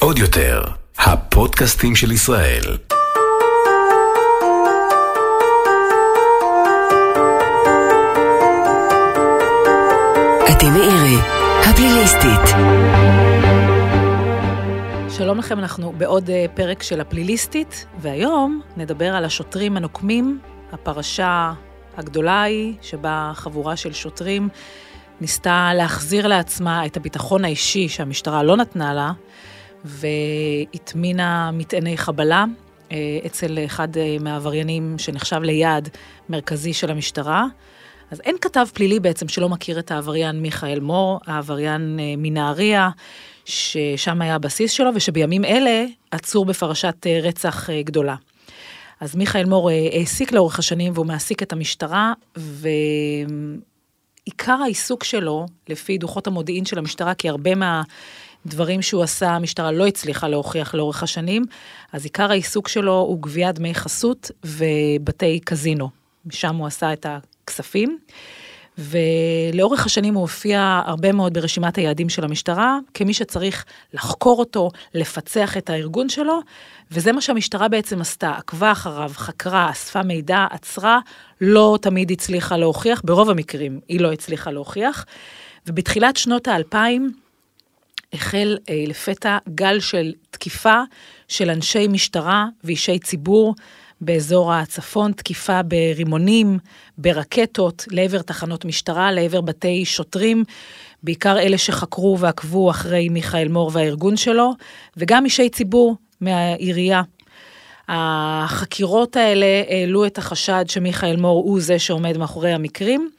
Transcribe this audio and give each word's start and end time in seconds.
עוד 0.00 0.18
יותר, 0.18 0.62
הפודקאסטים 0.98 1.96
של 1.96 2.12
ישראל. 2.12 2.62
אתם 10.52 10.66
מאירי, 10.72 11.16
הפליליסטית. 11.70 12.56
שלום 15.16 15.38
לכם, 15.38 15.58
אנחנו 15.58 15.92
בעוד 15.92 16.30
אה, 16.30 16.46
פרק 16.54 16.82
של 16.82 17.00
הפליליסטית, 17.00 17.86
והיום 18.00 18.60
נדבר 18.76 19.14
על 19.14 19.24
השוטרים 19.24 19.76
הנוקמים, 19.76 20.38
הפרשה 20.72 21.52
הגדולה 21.96 22.42
היא 22.42 22.74
שבה 22.82 23.32
חבורה 23.34 23.76
של 23.76 23.92
שוטרים 23.92 24.48
ניסתה 25.20 25.70
להחזיר 25.74 26.26
לעצמה 26.26 26.86
את 26.86 26.96
הביטחון 26.96 27.44
האישי 27.44 27.88
שהמשטרה 27.88 28.42
לא 28.42 28.56
נתנה 28.56 28.94
לה, 28.94 29.12
והטמינה 29.84 31.50
מטעני 31.52 31.96
חבלה 31.96 32.44
אה, 32.92 33.18
אצל 33.26 33.58
אחד 33.64 33.96
אה, 33.96 34.16
מהעבריינים 34.20 34.94
שנחשב 34.98 35.42
ליעד 35.42 35.88
מרכזי 36.28 36.72
של 36.72 36.90
המשטרה. 36.90 37.46
אז 38.10 38.20
אין 38.20 38.36
כתב 38.40 38.66
פלילי 38.74 39.00
בעצם 39.00 39.28
שלא 39.28 39.48
מכיר 39.48 39.78
את 39.78 39.90
העבריין 39.90 40.42
מיכאל 40.42 40.80
מור, 40.80 41.20
העבריין 41.26 41.98
אה, 42.00 42.14
מנהריה, 42.16 42.90
ששם 43.44 44.22
היה 44.22 44.34
הבסיס 44.34 44.72
שלו, 44.72 44.90
ושבימים 44.94 45.44
אלה 45.44 45.84
עצור 46.10 46.44
בפרשת 46.44 47.06
רצח 47.22 47.70
גדולה. 47.70 48.16
אז 49.00 49.16
מיכאל 49.16 49.44
מור 49.44 49.70
העסיק 49.70 50.32
לאורך 50.32 50.58
השנים 50.58 50.92
והוא 50.94 51.06
מעסיק 51.06 51.42
את 51.42 51.52
המשטרה, 51.52 52.12
ועיקר 54.28 54.58
העיסוק 54.62 55.04
שלו, 55.04 55.46
לפי 55.68 55.98
דוחות 55.98 56.26
המודיעין 56.26 56.64
של 56.64 56.78
המשטרה, 56.78 57.14
כי 57.14 57.28
הרבה 57.28 57.54
מה... 57.54 57.82
דברים 58.46 58.82
שהוא 58.82 59.02
עשה, 59.02 59.30
המשטרה 59.30 59.72
לא 59.72 59.86
הצליחה 59.86 60.28
להוכיח 60.28 60.74
לאורך 60.74 61.02
השנים, 61.02 61.44
אז 61.92 62.04
עיקר 62.04 62.30
העיסוק 62.30 62.68
שלו 62.68 62.92
הוא 62.92 63.22
גביית 63.22 63.58
דמי 63.58 63.74
חסות 63.74 64.30
ובתי 64.44 65.40
קזינו. 65.40 65.88
משם 66.26 66.56
הוא 66.56 66.66
עשה 66.66 66.92
את 66.92 67.06
הכספים. 67.08 67.98
ולאורך 68.78 69.86
השנים 69.86 70.14
הוא 70.14 70.20
הופיע 70.20 70.82
הרבה 70.86 71.12
מאוד 71.12 71.34
ברשימת 71.34 71.78
היעדים 71.78 72.08
של 72.08 72.24
המשטרה, 72.24 72.78
כמי 72.94 73.14
שצריך 73.14 73.64
לחקור 73.94 74.38
אותו, 74.38 74.70
לפצח 74.94 75.56
את 75.56 75.70
הארגון 75.70 76.08
שלו, 76.08 76.40
וזה 76.90 77.12
מה 77.12 77.20
שהמשטרה 77.20 77.68
בעצם 77.68 78.00
עשתה, 78.00 78.30
עקבה 78.30 78.72
אחריו, 78.72 79.10
חקרה, 79.14 79.70
אספה 79.70 80.02
מידע, 80.02 80.46
עצרה, 80.50 80.98
לא 81.40 81.78
תמיד 81.82 82.10
הצליחה 82.10 82.56
להוכיח, 82.56 83.02
ברוב 83.04 83.30
המקרים 83.30 83.80
היא 83.88 84.00
לא 84.00 84.12
הצליחה 84.12 84.50
להוכיח. 84.50 85.04
ובתחילת 85.66 86.16
שנות 86.16 86.48
האלפיים, 86.48 87.12
החל 88.12 88.56
אה, 88.68 88.84
לפתע 88.86 89.38
גל 89.54 89.80
של 89.80 90.12
תקיפה 90.30 90.80
של 91.28 91.50
אנשי 91.50 91.88
משטרה 91.88 92.46
ואישי 92.64 92.98
ציבור 92.98 93.54
באזור 94.00 94.52
הצפון, 94.52 95.12
תקיפה 95.12 95.62
ברימונים, 95.62 96.58
ברקטות, 96.98 97.84
לעבר 97.90 98.22
תחנות 98.22 98.64
משטרה, 98.64 99.12
לעבר 99.12 99.40
בתי 99.40 99.84
שוטרים, 99.84 100.44
בעיקר 101.02 101.38
אלה 101.38 101.58
שחקרו 101.58 102.18
ועקבו 102.18 102.70
אחרי 102.70 103.08
מיכאל 103.08 103.48
מור 103.48 103.70
והארגון 103.74 104.16
שלו, 104.16 104.52
וגם 104.96 105.24
אישי 105.24 105.48
ציבור 105.48 105.96
מהעירייה. 106.20 107.02
החקירות 107.88 109.16
האלה 109.16 109.62
העלו 109.68 110.06
את 110.06 110.18
החשד 110.18 110.64
שמיכאל 110.68 111.16
מור 111.16 111.42
הוא 111.42 111.60
זה 111.60 111.78
שעומד 111.78 112.18
מאחורי 112.18 112.52
המקרים, 112.52 113.10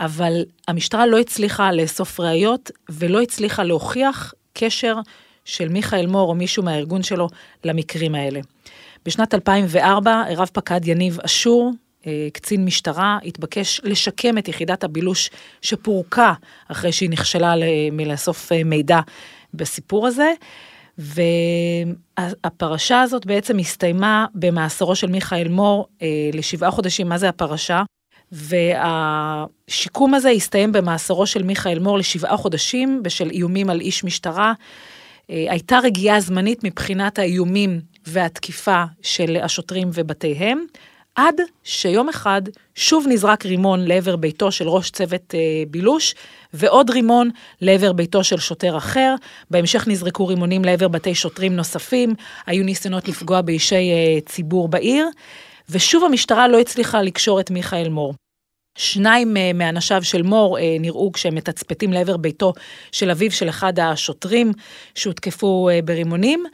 אבל 0.00 0.44
המשטרה 0.68 1.06
לא 1.06 1.18
הצליחה 1.18 1.72
לאסוף 1.72 2.20
ראיות 2.20 2.70
ולא 2.88 3.20
הצליחה 3.20 3.64
להוכיח 3.64 4.34
קשר 4.52 4.94
של 5.44 5.68
מיכאל 5.68 6.06
מור 6.06 6.28
או 6.28 6.34
מישהו 6.34 6.62
מהארגון 6.62 7.02
שלו 7.02 7.28
למקרים 7.64 8.14
האלה. 8.14 8.40
בשנת 9.08 9.34
2004, 9.34 10.22
רב 10.36 10.48
פקד 10.52 10.88
יניב 10.88 11.18
אשור, 11.24 11.72
אה, 12.06 12.28
קצין 12.32 12.64
משטרה, 12.64 13.18
התבקש 13.24 13.80
לשקם 13.84 14.38
את 14.38 14.48
יחידת 14.48 14.84
הבילוש 14.84 15.30
שפורקה 15.62 16.32
אחרי 16.68 16.92
שהיא 16.92 17.10
נכשלה 17.10 17.54
מלאסוף 17.92 18.52
אה, 18.52 18.64
מידע 18.64 19.00
בסיפור 19.54 20.06
הזה. 20.06 20.32
והפרשה 20.98 23.02
הזאת 23.02 23.26
בעצם 23.26 23.58
הסתיימה 23.58 24.26
במאסרו 24.34 24.96
של 24.96 25.06
מיכאל 25.06 25.48
מור 25.48 25.86
אה, 26.02 26.06
לשבעה 26.32 26.70
חודשים. 26.70 27.08
מה 27.08 27.18
זה 27.18 27.28
הפרשה? 27.28 27.82
והשיקום 28.32 30.14
הזה 30.14 30.30
הסתיים 30.30 30.72
במאסרו 30.72 31.26
של 31.26 31.42
מיכאל 31.42 31.78
מור 31.78 31.98
לשבעה 31.98 32.36
חודשים 32.36 33.02
בשל 33.02 33.30
איומים 33.30 33.70
על 33.70 33.80
איש 33.80 34.04
משטרה. 34.04 34.52
הייתה 35.28 35.78
רגיעה 35.78 36.20
זמנית 36.20 36.64
מבחינת 36.64 37.18
האיומים 37.18 37.80
והתקיפה 38.08 38.84
של 39.02 39.36
השוטרים 39.42 39.90
ובתיהם, 39.94 40.64
עד 41.18 41.40
שיום 41.64 42.08
אחד 42.08 42.42
שוב 42.74 43.06
נזרק 43.08 43.46
רימון 43.46 43.84
לעבר 43.84 44.16
ביתו 44.16 44.52
של 44.52 44.68
ראש 44.68 44.90
צוות 44.90 45.34
אה, 45.34 45.62
בילוש, 45.70 46.14
ועוד 46.54 46.90
רימון 46.90 47.30
לעבר 47.60 47.92
ביתו 47.92 48.24
של 48.24 48.38
שוטר 48.38 48.76
אחר. 48.76 49.14
בהמשך 49.50 49.88
נזרקו 49.88 50.26
רימונים 50.26 50.64
לעבר 50.64 50.88
בתי 50.88 51.14
שוטרים 51.14 51.56
נוספים, 51.56 52.14
היו 52.46 52.64
ניסיונות 52.64 53.08
לפגוע 53.08 53.40
באישי 53.40 53.74
אה, 53.74 54.20
ציבור 54.26 54.68
בעיר. 54.68 55.08
ושוב 55.68 56.04
המשטרה 56.04 56.48
לא 56.48 56.60
הצליחה 56.60 57.02
לקשור 57.02 57.40
את 57.40 57.50
מיכאל 57.50 57.88
מור. 57.88 58.14
שניים 58.78 59.36
אה, 59.36 59.52
מאנשיו 59.54 60.02
של 60.02 60.22
מור 60.22 60.58
נראו 60.80 61.12
כשהם 61.12 61.34
מתצפתים 61.34 61.92
לעבר 61.92 62.16
ביתו 62.16 62.52
של 62.92 63.10
אביו 63.10 63.30
של 63.30 63.48
אחד 63.48 63.78
השוטרים 63.78 64.52
שהותקפו 64.94 65.70
ברימונים, 65.84 66.44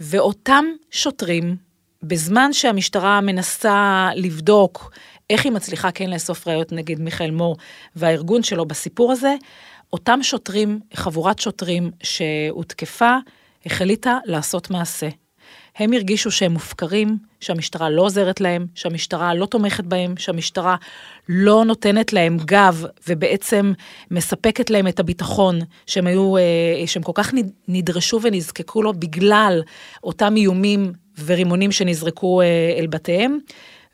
ואותם 0.00 0.64
שוטרים, 0.90 1.56
בזמן 2.02 2.52
שהמשטרה 2.52 3.20
מנסה 3.20 4.08
לבדוק 4.14 4.90
איך 5.30 5.44
היא 5.44 5.52
מצליחה 5.52 5.90
כן 5.90 6.10
לאסוף 6.10 6.48
ראיות 6.48 6.72
נגד 6.72 7.00
מיכאל 7.00 7.30
מור 7.30 7.56
והארגון 7.96 8.42
שלו 8.42 8.66
בסיפור 8.66 9.12
הזה, 9.12 9.34
אותם 9.92 10.18
שוטרים, 10.22 10.80
חבורת 10.94 11.38
שוטרים 11.38 11.90
שהותקפה, 12.02 13.16
החליטה 13.66 14.18
לעשות 14.24 14.70
מעשה. 14.70 15.08
הם 15.78 15.92
הרגישו 15.92 16.30
שהם 16.30 16.52
מופקרים, 16.52 17.18
שהמשטרה 17.40 17.90
לא 17.90 18.02
עוזרת 18.02 18.40
להם, 18.40 18.66
שהמשטרה 18.74 19.34
לא 19.34 19.46
תומכת 19.46 19.84
בהם, 19.84 20.16
שהמשטרה 20.16 20.76
לא 21.28 21.64
נותנת 21.64 22.12
להם 22.12 22.36
גב 22.44 22.84
ובעצם 23.08 23.72
מספקת 24.10 24.70
להם 24.70 24.88
את 24.88 25.00
הביטחון 25.00 25.58
שהם 25.86 26.06
היו, 26.06 26.36
אה, 26.36 26.42
שהם 26.86 27.02
כל 27.02 27.12
כך 27.14 27.32
נדרשו 27.68 28.20
ונזקקו 28.22 28.82
לו 28.82 28.92
בגלל 28.92 29.62
אותם 30.04 30.36
איומים 30.36 30.92
ורימונים 31.24 31.72
שנזרקו 31.72 32.40
אה, 32.40 32.46
אל 32.78 32.86
בתיהם. 32.86 33.38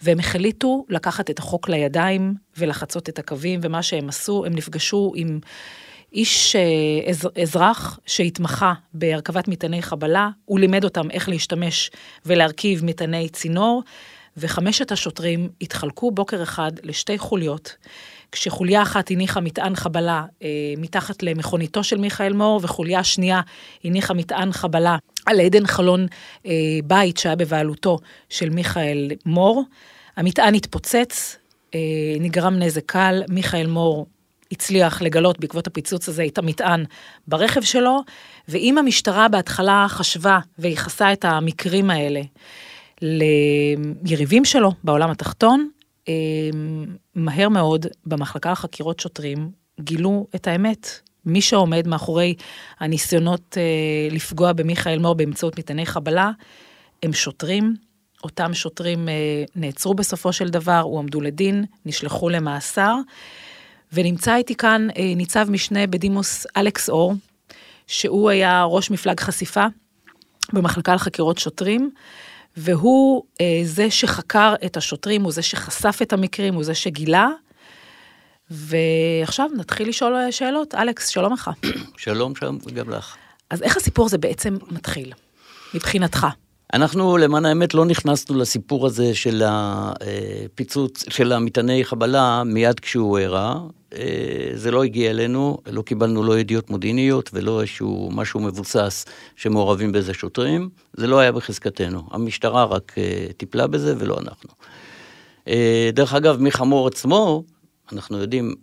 והם 0.02 0.18
החליטו 0.18 0.84
לקחת 0.88 1.30
את 1.30 1.38
החוק 1.38 1.68
לידיים 1.68 2.34
ולחצות 2.58 3.08
את 3.08 3.18
הקווים, 3.18 3.60
ומה 3.62 3.82
שהם 3.82 4.08
עשו, 4.08 4.44
הם 4.44 4.54
נפגשו 4.54 5.12
עם 5.16 5.40
איש 6.14 6.56
אה, 6.56 7.42
אזרח 7.42 7.98
שהתמחה 8.06 8.72
בהרכבת 8.94 9.48
מטעני 9.48 9.82
חבלה, 9.82 10.28
הוא 10.44 10.60
לימד 10.60 10.84
אותם 10.84 11.10
איך 11.10 11.28
להשתמש 11.28 11.90
ולהרכיב 12.26 12.84
מטעני 12.84 13.28
צינור, 13.28 13.82
וחמשת 14.36 14.92
השוטרים 14.92 15.48
התחלקו 15.60 16.10
בוקר 16.10 16.42
אחד 16.42 16.72
לשתי 16.82 17.18
חוליות, 17.18 17.76
כשחוליה 18.32 18.82
אחת 18.82 19.10
הניחה 19.10 19.40
מטען 19.40 19.74
חבלה 19.74 20.24
אה, 20.42 20.48
מתחת 20.76 21.22
למכוניתו 21.22 21.84
של 21.84 21.98
מיכאל 21.98 22.32
מור, 22.32 22.60
וחוליה 22.62 23.04
שנייה 23.04 23.40
הניחה 23.84 24.14
מטען 24.14 24.52
חבלה 24.52 24.96
על 25.26 25.40
עדן 25.40 25.66
חלון 25.66 26.06
אה, 26.46 26.52
בית 26.84 27.16
שהיה 27.16 27.36
בבעלותו 27.36 27.98
של 28.28 28.50
מיכאל 28.50 29.10
מור. 29.26 29.64
המטען 30.16 30.54
התפוצץ, 30.54 31.36
אה, 31.74 31.80
נגרם 32.20 32.54
נזק 32.54 32.86
קל, 32.86 33.22
מיכאל 33.28 33.66
מור 33.66 34.06
הצליח 34.54 35.02
לגלות 35.02 35.40
בעקבות 35.40 35.66
הפיצוץ 35.66 36.08
הזה 36.08 36.24
את 36.26 36.38
המטען 36.38 36.84
ברכב 37.26 37.62
שלו, 37.62 38.00
ואם 38.48 38.78
המשטרה 38.78 39.28
בהתחלה 39.28 39.86
חשבה 39.88 40.38
וייחסה 40.58 41.12
את 41.12 41.24
המקרים 41.24 41.90
האלה 41.90 42.20
ליריבים 43.02 44.44
שלו 44.44 44.72
בעולם 44.84 45.10
התחתון, 45.10 45.68
אמ, 46.08 46.86
מהר 47.14 47.48
מאוד 47.48 47.86
במחלקה 48.06 48.52
לחקירות 48.52 49.00
שוטרים 49.00 49.50
גילו 49.80 50.26
את 50.34 50.46
האמת. 50.46 50.88
מי 51.26 51.40
שעומד 51.40 51.88
מאחורי 51.88 52.34
הניסיונות 52.78 53.58
אה, 53.58 54.14
לפגוע 54.14 54.52
במיכאל 54.52 54.98
מור 54.98 55.14
באמצעות 55.14 55.58
מטעני 55.58 55.86
חבלה, 55.86 56.30
הם 57.02 57.12
שוטרים. 57.12 57.74
אותם 58.24 58.54
שוטרים 58.54 59.08
אה, 59.08 59.44
נעצרו 59.56 59.94
בסופו 59.94 60.32
של 60.32 60.48
דבר, 60.48 60.80
הועמדו 60.80 61.20
לדין, 61.20 61.64
נשלחו 61.86 62.28
למאסר. 62.28 62.96
ונמצא 63.94 64.36
איתי 64.36 64.54
כאן 64.54 64.88
אה, 64.96 65.12
ניצב 65.16 65.50
משנה 65.50 65.86
בדימוס 65.86 66.46
אלכס 66.56 66.88
אור, 66.88 67.14
שהוא 67.86 68.30
היה 68.30 68.64
ראש 68.64 68.90
מפלג 68.90 69.20
חשיפה 69.20 69.66
במחלקה 70.52 70.94
לחקירות 70.94 71.38
שוטרים, 71.38 71.90
והוא 72.56 73.22
אה, 73.40 73.60
זה 73.64 73.90
שחקר 73.90 74.54
את 74.64 74.76
השוטרים, 74.76 75.22
הוא 75.22 75.32
זה 75.32 75.42
שחשף 75.42 75.98
את 76.02 76.12
המקרים, 76.12 76.54
הוא 76.54 76.64
זה 76.64 76.74
שגילה, 76.74 77.28
ועכשיו 78.50 79.48
נתחיל 79.56 79.88
לשאול 79.88 80.30
שאלות. 80.30 80.74
אלכס, 80.74 81.08
שלום 81.08 81.32
לך. 81.32 81.50
שלום 81.96 82.36
שם 82.36 82.58
וגם 82.66 82.90
לך. 82.90 83.16
אז 83.50 83.62
איך 83.62 83.76
הסיפור 83.76 84.06
הזה 84.06 84.18
בעצם 84.18 84.56
מתחיל, 84.70 85.12
מבחינתך? 85.74 86.26
אנחנו 86.74 87.16
למען 87.16 87.44
האמת 87.46 87.74
לא 87.74 87.84
נכנסנו 87.84 88.38
לסיפור 88.38 88.86
הזה 88.86 89.14
של 89.14 89.42
הפיצוץ, 89.46 91.04
של 91.08 91.32
המטעני 91.32 91.84
חבלה 91.84 92.42
מיד 92.44 92.80
כשהוא 92.80 93.18
אירע. 93.18 93.60
אה, 93.94 94.50
זה 94.54 94.70
לא 94.70 94.84
הגיע 94.84 95.10
אלינו, 95.10 95.58
לא 95.66 95.82
קיבלנו 95.82 96.22
לא 96.22 96.38
ידיעות 96.38 96.70
מודיעיניות 96.70 97.30
ולא 97.32 97.60
איזשהו 97.60 98.10
משהו 98.12 98.40
מבוסס 98.40 99.04
שמעורבים 99.36 99.92
בזה 99.92 100.14
שוטרים. 100.14 100.68
זה 100.92 101.06
לא 101.06 101.18
היה 101.18 101.32
בחזקתנו. 101.32 102.02
המשטרה 102.10 102.64
רק 102.64 102.92
אה, 102.98 103.26
טיפלה 103.36 103.66
בזה 103.66 103.94
ולא 103.98 104.18
אנחנו. 104.20 104.50
אה, 105.48 105.90
דרך 105.92 106.14
אגב, 106.14 106.40
מחמור 106.40 106.86
עצמו, 106.86 107.42
אנחנו 107.92 108.18
יודעים 108.18 108.54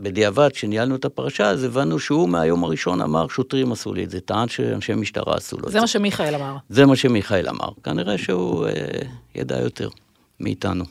בדיעבד, 0.00 0.48
כשניהלנו 0.52 0.96
את 0.96 1.04
הפרשה, 1.04 1.50
אז 1.50 1.64
הבנו 1.64 1.98
שהוא 1.98 2.28
מהיום 2.28 2.64
הראשון 2.64 3.00
אמר, 3.00 3.28
שוטרים 3.28 3.72
עשו 3.72 3.94
לי 3.94 4.04
את 4.04 4.10
זה, 4.10 4.20
טען 4.20 4.48
שאנשי 4.48 4.94
משטרה 4.94 5.34
עשו 5.36 5.56
לו 5.56 5.62
את 5.62 5.66
זה. 5.66 5.72
זה 5.72 5.80
מה 5.80 5.86
שמיכאל 5.86 6.34
אמר. 6.34 6.56
זה 6.68 6.86
מה 6.86 6.96
שמיכאל 6.96 7.48
אמר. 7.48 7.68
כנראה 7.84 8.18
שהוא 8.18 8.66
אה, 8.66 8.72
ידע 9.34 9.58
יותר 9.58 9.88
מאיתנו. 10.40 10.84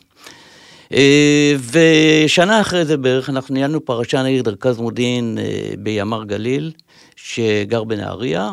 אה, 0.93 1.55
ושנה 1.71 2.61
אחרי 2.61 2.85
זה 2.85 2.97
בערך, 2.97 3.29
אנחנו 3.29 3.53
ניהלנו 3.53 3.85
פרשה 3.85 4.23
נגד 4.23 4.47
רכז 4.47 4.77
מודיעין 4.77 5.37
אה, 5.41 5.71
בימ"ר 5.79 6.23
גליל, 6.23 6.71
שגר 7.15 7.83
בנהריה, 7.83 8.51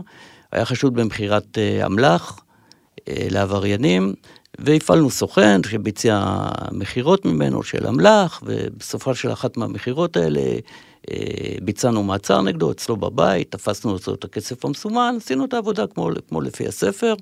היה 0.52 0.64
חשוד 0.64 0.94
במכירת 0.94 1.59
אה, 1.59 1.87
אמל"ח 1.87 2.41
אה, 3.09 3.26
לעבריינים, 3.31 4.14
והפעלנו 4.58 5.11
סוכן 5.11 5.61
שביצע 5.64 6.49
מכירות 6.73 7.25
ממנו 7.25 7.62
של 7.62 7.87
אמל"ח, 7.87 8.43
ובסופה 8.47 9.14
של 9.14 9.32
אחת 9.32 9.56
מהמכירות 9.56 10.17
האלה 10.17 10.41
אה, 11.11 11.17
ביצענו 11.62 12.03
מעצר 12.03 12.43
נגדו 12.43 12.70
אצלו 12.70 12.97
בבית, 12.97 13.53
תפסנו 13.53 13.97
אצלו 13.97 14.14
את 14.14 14.25
הכסף 14.25 14.64
המסומן, 14.64 15.14
עשינו 15.17 15.44
את 15.44 15.55
העבודה 15.55 15.87
כמו, 15.87 16.11
כמו 16.29 16.41
לפי 16.41 16.69
הספר, 16.69 17.14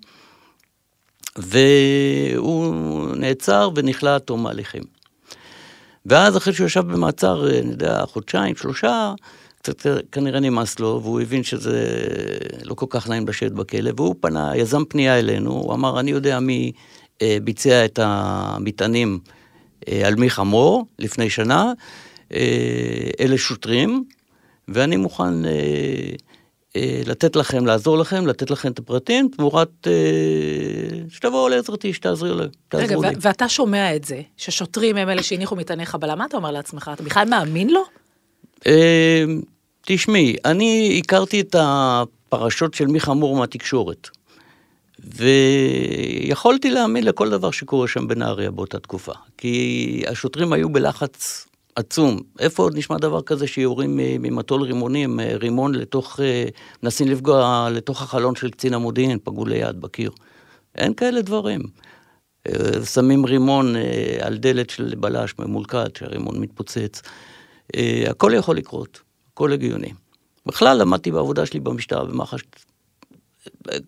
והוא 1.36 2.74
נעצר 3.16 3.70
ונכלא 3.74 4.14
עד 4.14 4.20
תום 4.20 4.46
ההליכים. 4.46 4.82
ואז 6.06 6.36
אחרי 6.36 6.52
שהוא 6.52 6.66
ישב 6.66 6.92
במעצר, 6.92 7.50
אה, 7.50 7.58
אני 7.58 7.70
יודע, 7.70 8.04
חודשיים, 8.06 8.56
שלושה, 8.56 9.12
קצת 9.58 9.86
כנראה 10.12 10.40
נמאס 10.40 10.80
לו, 10.80 11.00
והוא 11.02 11.20
הבין 11.20 11.42
שזה 11.42 11.86
לא 12.64 12.74
כל 12.74 12.86
כך 12.88 13.08
נעים 13.08 13.28
לשבת 13.28 13.52
בכלא, 13.52 13.90
והוא 13.96 14.14
פנה, 14.20 14.56
יזם 14.56 14.84
פנייה 14.84 15.18
אלינו, 15.18 15.50
הוא 15.50 15.74
אמר, 15.74 16.00
אני 16.00 16.10
יודע 16.10 16.40
מי 16.40 16.72
אה, 16.74 16.80
ביצע 17.22 17.84
את 17.84 17.98
המטענים 18.02 19.18
אה, 19.88 20.06
על 20.06 20.14
מי 20.14 20.30
חמור 20.30 20.86
לפני 20.98 21.30
שנה, 21.30 21.72
אה, 22.34 23.10
אלה 23.20 23.38
שוטרים, 23.38 24.04
ואני 24.68 24.96
מוכן 24.96 25.34
לתת 27.06 27.36
לכם, 27.36 27.66
לעזור 27.66 27.98
לכם, 27.98 28.26
לתת 28.26 28.50
לכם 28.50 28.72
את 28.72 28.78
הפרטים, 28.78 29.28
תמורת 29.36 29.86
שתבואו 31.08 31.48
לעזרתי, 31.48 31.92
שתעזרו 31.92 32.34
לי. 32.34 32.44
רגע, 32.74 32.96
ואתה 33.20 33.48
שומע 33.48 33.96
את 33.96 34.04
זה, 34.04 34.20
ששוטרים 34.36 34.96
הם 34.96 35.08
אלה 35.08 35.22
שהניחו 35.22 35.56
מטעני 35.56 35.86
חבלה, 35.86 36.14
מה 36.14 36.24
אתה 36.26 36.36
אומר 36.36 36.50
לעצמך? 36.50 36.90
אתה 36.94 37.02
בכלל 37.02 37.28
מאמין 37.28 37.70
לו? 37.70 37.82
תשמעי, 39.86 40.36
אני 40.44 41.00
הכרתי 41.04 41.40
את 41.40 41.56
הפרשות 41.58 42.74
של 42.74 42.86
מי 42.86 43.00
חמור 43.00 43.36
מהתקשורת. 43.36 44.08
ויכולתי 44.98 46.70
להאמין 46.70 47.04
לכל 47.04 47.30
דבר 47.30 47.50
שקורה 47.50 47.88
שם 47.88 48.08
בנהריה 48.08 48.50
באותה 48.50 48.78
תקופה, 48.78 49.12
כי 49.38 50.04
השוטרים 50.08 50.52
היו 50.52 50.68
בלחץ 50.72 51.46
עצום. 51.76 52.20
איפה 52.38 52.62
עוד 52.62 52.78
נשמע 52.78 52.96
דבר 52.98 53.22
כזה 53.22 53.46
שיורים 53.46 53.96
ממטול 53.96 54.62
רימונים, 54.62 55.20
רימון 55.20 55.74
לתוך, 55.74 56.20
מנסים 56.82 57.08
לפגוע 57.08 57.68
לתוך 57.72 58.02
החלון 58.02 58.34
של 58.34 58.50
קצין 58.50 58.74
המודיעין, 58.74 59.18
פגעו 59.24 59.46
ליד 59.46 59.80
בקיר. 59.80 60.10
אין 60.74 60.94
כאלה 60.94 61.22
דברים. 61.22 61.60
שמים 62.84 63.26
רימון 63.26 63.74
על 64.20 64.36
דלת 64.36 64.70
של 64.70 64.94
בלש 64.98 65.34
ממולכד, 65.38 65.96
שהרימון 65.98 66.40
מתפוצץ. 66.40 67.02
הכל 68.06 68.32
יכול 68.34 68.56
לקרות, 68.56 69.00
הכל 69.32 69.52
הגיוני. 69.52 69.92
בכלל 70.46 70.78
למדתי 70.78 71.10
בעבודה 71.10 71.46
שלי 71.46 71.60
במשטרה 71.60 72.04
במח"ש 72.04 72.42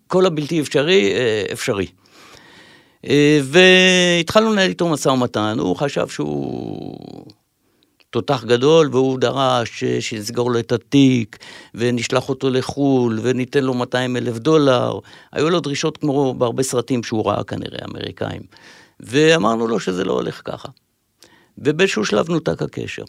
כל 0.06 0.26
הבלתי 0.26 0.60
אפשרי, 0.60 1.12
אה, 1.12 1.44
אפשרי. 1.52 1.86
אה, 3.06 3.40
והתחלנו 3.42 4.52
לנהל 4.52 4.68
איתו 4.68 4.88
משא 4.88 5.08
ומתן, 5.08 5.56
הוא 5.58 5.76
חשב 5.76 6.08
שהוא 6.08 7.26
תותח 8.10 8.44
גדול, 8.44 8.88
והוא 8.92 9.18
דרש 9.18 9.84
שנסגור 10.00 10.50
לו 10.50 10.58
את 10.58 10.72
התיק, 10.72 11.36
ונשלח 11.74 12.28
אותו 12.28 12.50
לחו"ל, 12.50 13.18
וניתן 13.22 13.64
לו 13.64 13.74
200 13.74 14.16
אלף 14.16 14.38
דולר. 14.38 14.98
היו 15.32 15.50
לו 15.50 15.60
דרישות 15.60 15.96
כמו 15.96 16.34
בהרבה 16.34 16.62
סרטים 16.62 17.02
שהוא 17.02 17.26
ראה 17.26 17.44
כנראה, 17.44 17.78
אמריקאים. 17.84 18.42
ואמרנו 19.00 19.66
לו 19.66 19.80
שזה 19.80 20.04
לא 20.04 20.12
הולך 20.12 20.42
ככה. 20.44 20.68
ובאיזשהו 21.58 22.04
שלב 22.04 22.30
נותק 22.30 22.62
הקשר. 22.62 23.04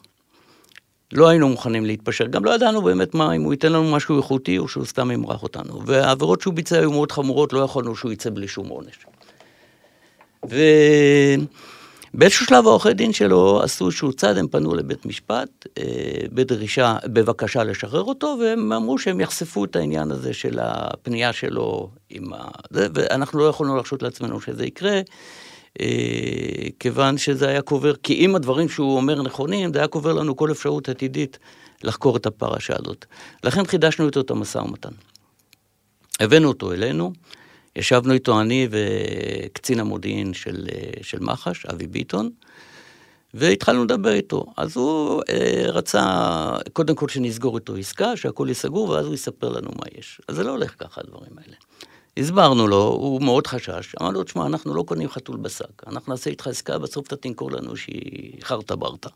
לא 1.14 1.28
היינו 1.28 1.50
מוכנים 1.50 1.86
להתפשר, 1.86 2.26
גם 2.28 2.46
לא 2.46 2.56
ידענו 2.56 2.82
באמת 2.82 3.16
מה, 3.16 3.36
אם 3.36 3.44
הוא 3.44 3.54
ייתן 3.54 3.72
לנו 3.72 3.92
משהו 3.92 4.18
איכותי 4.18 4.58
או 4.58 4.68
שהוא 4.68 4.86
סתם 4.86 5.12
ימרח 5.12 5.44
אותנו. 5.44 5.82
והעבירות 5.86 6.42
שהוא 6.42 6.54
ביצע 6.54 6.80
היו 6.80 6.92
מאוד 6.92 7.12
חמורות, 7.12 7.54
לא 7.54 7.60
יכולנו 7.60 7.96
שהוא 7.96 8.12
יצא 8.12 8.30
בלי 8.30 8.48
שום 8.48 8.68
עונש. 8.68 9.06
ובאיזשהו 12.14 12.46
שלב 12.46 12.68
העורכי 12.68 12.94
דין 12.94 13.14
שלו 13.14 13.62
עשו 13.64 13.86
איזשהו 13.86 14.14
צעד, 14.14 14.38
הם 14.38 14.48
פנו 14.48 14.76
לבית 14.76 15.06
משפט 15.06 15.50
אה, 15.78 15.84
בדרישה, 16.32 16.98
בבקשה 17.06 17.64
לשחרר 17.64 18.04
אותו, 18.04 18.38
והם 18.42 18.74
אמרו 18.74 18.98
שהם 18.98 19.20
יחשפו 19.20 19.66
את 19.66 19.76
העניין 19.76 20.12
הזה 20.12 20.34
של 20.34 20.60
הפנייה 20.62 21.34
שלו 21.34 21.90
עם 22.10 22.34
ה... 22.34 22.48
ואנחנו 22.72 23.40
לא 23.40 23.46
יכולנו 23.46 23.76
להרשות 23.76 24.04
לעצמנו 24.04 24.42
שזה 24.42 24.66
יקרה. 24.66 25.02
אה, 25.82 26.68
כיוון 26.80 27.18
שזה 27.18 27.48
היה 27.50 27.62
קובר, 27.62 27.96
כי 27.96 28.14
אם 28.14 28.36
הדברים 28.36 28.70
שהוא 28.70 28.98
אומר 28.98 29.22
נכונים, 29.22 29.74
זה 29.74 29.80
היה 29.80 29.88
קובר 29.88 30.14
לנו 30.14 30.36
כל 30.36 30.52
אפשרות 30.52 30.90
עתידית 30.90 31.40
לחקור 31.84 32.18
את 32.18 32.26
הפרשה 32.26 32.74
הזאת. 32.80 33.06
לכן 33.44 33.66
חידשנו 33.66 34.06
איתו 34.06 34.22
את 34.22 34.32
המשא 34.32 34.58
ומתן. 34.58 34.92
הבאנו 36.20 36.48
אותו 36.48 36.74
אלינו, 36.74 37.14
ישבנו 37.76 38.14
איתו 38.14 38.42
אני 38.42 38.68
וקצין 38.72 39.80
המודיעין 39.80 40.34
של, 40.34 40.68
אה, 40.72 41.04
של 41.04 41.20
מח"ש, 41.20 41.66
אבי 41.66 41.88
ביטון, 41.88 42.30
והתחלנו 43.34 43.84
לדבר 43.84 44.14
איתו. 44.14 44.46
אז 44.58 44.78
הוא 44.78 45.22
אה, 45.30 45.64
רצה, 45.68 46.04
קודם 46.74 46.96
כל 46.96 47.10
שנסגור 47.10 47.58
איתו 47.58 47.76
עסקה, 47.76 48.18
שהכל 48.18 48.46
יהיה 48.48 48.56
סגור, 48.56 48.90
ואז 48.90 49.06
הוא 49.06 49.14
יספר 49.14 49.50
לנו 49.50 49.70
מה 49.76 49.86
יש. 49.98 50.22
אז 50.28 50.36
זה 50.36 50.44
לא 50.44 50.52
הולך 50.52 50.76
ככה, 50.80 51.02
הדברים 51.02 51.32
האלה. 51.38 51.56
הסברנו 52.18 52.68
לו, 52.68 52.84
הוא 52.84 53.22
מאוד 53.22 53.48
חשש, 53.48 53.96
אמרנו 54.02 54.14
לו, 54.18 54.24
תשמע, 54.24 54.46
אנחנו 54.46 54.74
לא 54.76 54.84
קונים 54.84 55.10
חתול 55.10 55.38
בשק, 55.38 55.88
אנחנו 55.88 56.14
נעשה 56.14 56.30
איתך 56.30 56.48
עסקה, 56.48 56.78
בסוף 56.78 57.08
אתה 57.08 57.16
תמכור 57.16 57.52
לנו 57.52 57.76
שהיא 57.78 58.34
חרטה 58.44 58.76
ברטה. 58.76 59.10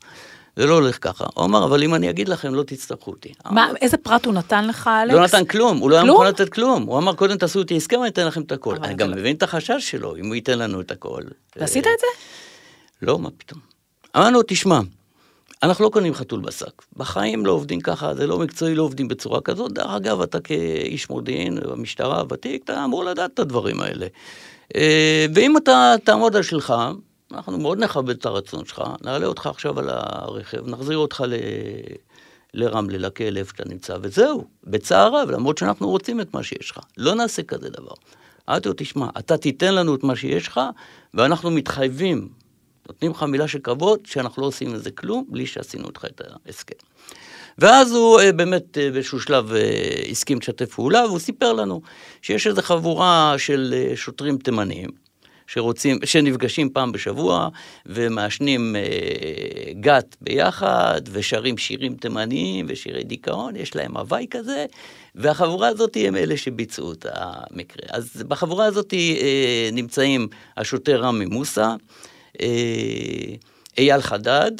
זה 0.56 0.66
לא 0.66 0.74
הולך 0.74 0.98
ככה. 1.00 1.24
הוא 1.34 1.44
אמר, 1.44 1.64
אבל 1.64 1.82
אם 1.82 1.94
אני 1.94 2.10
אגיד 2.10 2.28
לכם, 2.28 2.54
לא 2.54 2.62
תצטרכו 2.62 3.10
אותי. 3.10 3.32
מה, 3.50 3.68
איזה 3.80 3.96
פרט 3.96 4.26
הוא 4.26 4.34
נתן 4.34 4.66
לך, 4.66 4.90
אלכס? 5.02 5.14
לא 5.16 5.24
נתן 5.24 5.44
כלום, 5.44 5.78
הוא 5.78 5.90
לא 5.90 5.94
היה 5.96 6.04
מוכן 6.04 6.26
לתת 6.26 6.48
כלום. 6.48 6.82
הוא 6.82 6.98
אמר, 6.98 7.14
קודם 7.14 7.36
תעשו 7.38 7.60
איתי 7.60 7.76
הסכם, 7.76 8.00
אני 8.00 8.08
אתן 8.08 8.26
לכם 8.26 8.42
את 8.42 8.52
הכל. 8.52 8.76
אני 8.82 8.94
גם 8.94 9.10
לא- 9.10 9.16
מבין 9.16 9.36
את 9.36 9.42
החשש 9.42 9.90
שלו, 9.90 10.16
אם 10.16 10.26
הוא 10.26 10.34
ייתן 10.34 10.58
לנו 10.58 10.80
את 10.80 10.90
הכל. 10.90 11.22
ועשית 11.56 11.86
את 11.86 12.00
זה? 12.00 12.06
לא, 13.02 13.18
מה 13.18 13.28
פתאום. 13.38 13.60
אמרנו, 14.16 14.40
תשמע, 14.46 14.80
אנחנו 15.62 15.84
לא 15.84 15.90
קונים 15.90 16.14
חתול 16.14 16.40
בשק. 16.40 16.82
בחיים 16.96 17.46
לא 17.46 17.52
עובדים 17.52 17.80
ככה, 17.80 18.14
זה 18.14 18.26
לא 18.26 18.38
מקצועי, 18.38 18.74
לא 18.74 18.82
עובדים 18.82 19.08
בצורה 19.08 19.40
כזאת. 19.40 19.72
דרך 19.72 19.90
אגב, 19.90 20.20
אתה 20.20 20.40
כאיש 20.40 21.10
מודיעין 21.10 21.58
במשטרה 21.60 22.20
הוותיק, 22.20 22.64
אתה 22.64 22.84
אמור 22.84 23.04
לדעת 23.04 23.30
את 23.34 23.38
הדברים 23.38 23.80
האלה. 23.80 24.06
אה, 24.76 25.26
ואם 25.34 25.56
אתה 25.56 25.94
תעמוד 26.04 26.36
על 26.36 26.42
שלך, 26.42 26.74
אנחנו 27.32 27.58
מאוד 27.58 27.78
נכבד 27.78 28.16
את 28.16 28.26
הרצון 28.26 28.64
שלך, 28.64 28.82
נעלה 29.02 29.26
אותך 29.26 29.46
עכשיו 29.46 29.78
על 29.78 29.90
הרכב, 29.90 30.68
נחזיר 30.68 30.98
אותך 30.98 31.24
ל... 31.28 31.34
לרמלה, 32.54 32.98
לכלא, 32.98 33.38
איפה 33.38 33.50
שאתה 33.56 33.68
נמצא, 33.68 33.96
וזהו, 34.02 34.44
בצער 34.64 35.16
רב, 35.16 35.30
למרות 35.30 35.58
שאנחנו 35.58 35.88
רוצים 35.88 36.20
את 36.20 36.34
מה 36.34 36.42
שיש 36.42 36.70
לך. 36.70 36.78
לא 36.98 37.14
נעשה 37.14 37.42
כזה 37.42 37.68
דבר. 37.68 37.94
אמרתי 38.50 38.68
לו, 38.68 38.74
תשמע, 38.76 39.08
אתה 39.18 39.36
תיתן 39.36 39.74
לנו 39.74 39.94
את 39.94 40.04
מה 40.04 40.16
שיש 40.16 40.48
לך, 40.48 40.60
ואנחנו 41.14 41.50
מתחייבים 41.50 42.28
נותנים 42.88 43.10
לך 43.10 43.22
מילה 43.22 43.48
של 43.48 43.58
כבוד, 43.58 44.00
שאנחנו 44.06 44.42
לא 44.42 44.46
עושים 44.46 44.74
לזה 44.74 44.90
כלום, 44.90 45.24
בלי 45.28 45.46
שעשינו 45.46 45.88
איתך 45.88 46.04
את 46.04 46.20
ההסכם. 46.46 46.74
ואז 47.58 47.92
הוא 47.92 48.20
אה, 48.20 48.32
באמת 48.32 48.78
אה, 48.78 48.90
באיזשהו 48.90 49.20
שלב 49.20 49.52
אה, 49.52 49.60
הסכים 50.10 50.38
לשתף 50.38 50.74
פעולה, 50.74 51.06
והוא 51.06 51.18
סיפר 51.18 51.52
לנו 51.52 51.82
שיש 52.22 52.46
איזו 52.46 52.62
חבורה 52.62 53.34
של 53.38 53.74
שוטרים 53.94 54.38
תימנים, 54.38 54.88
שרוצים, 55.52 55.98
שנפגשים 56.04 56.70
פעם 56.70 56.92
בשבוע 56.92 57.48
ומעשנים 57.86 58.76
אה, 58.76 59.72
גת 59.80 60.16
ביחד 60.20 61.00
ושרים 61.12 61.58
שירים 61.58 61.94
תימניים 61.94 62.66
ושירי 62.68 63.04
דיכאון, 63.04 63.56
יש 63.56 63.76
להם 63.76 63.96
הוואי 63.96 64.26
כזה, 64.30 64.66
והחבורה 65.14 65.68
הזאת 65.68 65.96
הם 66.00 66.16
אלה 66.16 66.36
שביצעו 66.36 66.92
את 66.92 67.06
המקרה. 67.14 67.88
אז 67.90 68.24
בחבורה 68.28 68.64
הזאת 68.64 68.94
אה, 68.94 69.68
נמצאים 69.72 70.28
השוטר 70.56 71.00
רמי 71.02 71.24
מוסא, 71.24 71.60
אה, 71.60 71.74
אייל 73.78 74.00
חדד, 74.00 74.52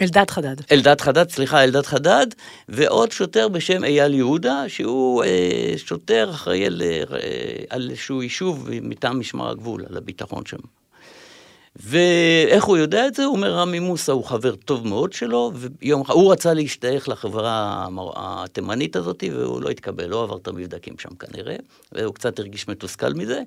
אלדד 0.00 0.30
חדד. 0.30 0.56
אלדד 0.72 1.00
חדד, 1.00 1.30
סליחה, 1.30 1.64
אלדד 1.64 1.86
חדד, 1.86 2.26
ועוד 2.68 3.12
שוטר 3.12 3.48
בשם 3.48 3.84
אייל 3.84 4.14
יהודה, 4.14 4.68
שהוא 4.68 5.24
אה, 5.24 5.72
שוטר 5.76 6.30
אחראי 6.30 6.66
על, 6.66 6.82
אה, 6.82 7.02
על 7.70 7.90
איזשהו 7.90 8.22
יישוב 8.22 8.68
מטעם 8.82 9.20
משמר 9.20 9.50
הגבול, 9.50 9.84
על 9.90 9.96
הביטחון 9.96 10.46
שם. 10.46 10.56
ואיך 11.82 12.64
הוא 12.64 12.76
יודע 12.76 13.06
את 13.06 13.14
זה? 13.14 13.24
הוא 13.24 13.36
אומר, 13.36 13.52
רמי 13.52 13.78
מוסא 13.78 14.12
הוא 14.12 14.24
חבר 14.24 14.54
טוב 14.54 14.86
מאוד 14.88 15.12
שלו, 15.12 15.52
ויום 15.54 16.00
אחד, 16.00 16.14
הוא 16.14 16.32
רצה 16.32 16.54
להשתייך 16.54 17.08
לחברה 17.08 17.86
התימנית 18.16 18.96
הזאת, 18.96 19.24
והוא 19.32 19.62
לא 19.62 19.68
התקבל, 19.68 20.06
לא 20.06 20.22
עבר 20.22 20.36
את 20.36 20.48
המבדקים 20.48 20.94
שם 20.98 21.14
כנראה, 21.14 21.56
והוא 21.92 22.14
קצת 22.14 22.38
הרגיש 22.38 22.68
מתוסכל 22.68 23.14
מזה. 23.14 23.42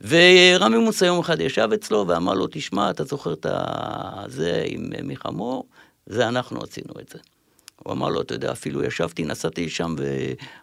ורמי 0.00 0.76
מוסא 0.76 1.04
יום 1.04 1.18
אחד 1.18 1.40
ישב 1.40 1.68
אצלו 1.74 2.04
ואמר 2.08 2.34
לו, 2.34 2.46
תשמע, 2.50 2.90
אתה 2.90 3.04
זוכר 3.04 3.32
את 3.32 3.46
זה 4.26 4.62
עם 4.66 4.92
מיכה 5.02 5.30
מור? 5.30 5.64
זה 6.06 6.28
אנחנו 6.28 6.62
עשינו 6.62 6.94
את 7.00 7.08
זה. 7.08 7.33
הוא 7.82 7.92
אמר 7.92 8.08
לו, 8.08 8.20
אתה 8.20 8.34
יודע, 8.34 8.52
אפילו 8.52 8.84
ישבתי, 8.84 9.24
נסעתי 9.24 9.68
שם, 9.68 9.94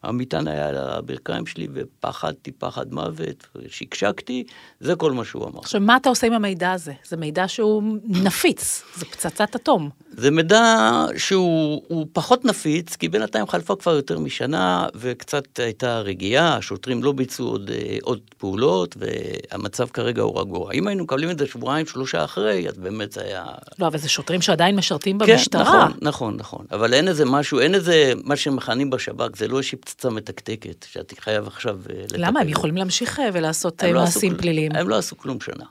והמטען 0.04 0.48
היה 0.48 0.68
על 0.68 0.78
הברכיים 0.78 1.46
שלי, 1.46 1.68
ופחדתי 1.74 2.52
פחד 2.52 2.94
מוות, 2.94 3.48
שקשקתי, 3.68 4.44
זה 4.80 4.96
כל 4.96 5.12
מה 5.12 5.26
שהוא 5.26 5.46
אמר. 5.46 5.60
עכשיו, 5.60 5.82
מה 5.82 5.98
אתה 5.98 6.10
עושה 6.10 6.28
עם 6.28 6.34
המידע 6.34 6.72
הזה? 6.72 6.94
זה 7.08 7.18
מידע 7.18 7.48
שהוא 7.48 7.84
נפיץ, 8.08 8.84
זה 8.96 9.06
פצצת 9.06 9.56
אטום. 9.56 9.90
זה 10.12 10.32
מידע 10.32 11.06
שהוא 11.18 12.08
פחות 12.14 12.46
נפיץ, 12.46 12.96
כי 12.96 13.10
בינתיים 13.10 13.48
חלפה 13.48 13.76
כבר 13.76 13.96
יותר 13.96 14.20
משנה, 14.20 14.88
וקצת 14.96 15.60
הייתה 15.60 16.00
רגיעה, 16.00 16.58
השוטרים 16.58 17.04
לא 17.04 17.12
ביצעו 17.12 17.48
עוד, 17.48 17.70
אה, 17.74 17.98
עוד 18.02 18.20
פעולות, 18.38 18.96
והמצב 19.00 19.88
כרגע 19.88 20.22
הוא 20.22 20.40
רגוע. 20.40 20.74
אם 20.74 20.88
היינו 20.88 21.04
מקבלים 21.04 21.30
את 21.30 21.40
זה 21.40 21.48
שבועיים, 21.48 21.86
שלושה 21.86 22.24
אחרי, 22.24 22.70
אז 22.70 22.78
באמת 22.78 23.12
זה 23.12 23.22
היה... 23.22 23.46
לא, 23.80 23.88
אבל 23.88 23.98
זה 23.98 24.10
שוטרים 24.10 24.42
שעדיין 24.42 24.76
משרתים 24.76 25.18
במשטרה. 25.18 25.66
כן, 25.66 25.72
נכון, 25.72 25.98
נכון, 26.02 26.36
נכון. 26.36 26.66
אבל 26.72 26.94
אין 27.02 27.08
איזה 27.08 27.26
משהו, 27.26 27.60
אין 27.60 27.76
איזה, 27.76 28.14
מה 28.24 28.36
שמכנים 28.36 28.90
בשב"כ, 28.90 29.36
זה 29.36 29.48
לא 29.48 29.58
איזושהי 29.58 29.78
פצצה 29.78 30.10
מתקתקת, 30.10 30.86
שאתה 30.90 31.16
חייב 31.20 31.48
עכשיו 31.48 31.80
אה, 31.90 32.02
לטפל. 32.04 32.16
למה? 32.18 32.40
הם 32.40 32.50
יכולים 32.50 32.78
להמשיך 32.78 33.20
אה, 33.20 33.30
ולעשות 33.34 33.84
לא 33.84 33.94
מעשים 33.94 34.38
פליליים. 34.38 34.72
הם 34.76 34.90
לא 34.90 34.98
עשו 34.98 35.18
כלום 35.18 35.42
שנה. 35.42 35.66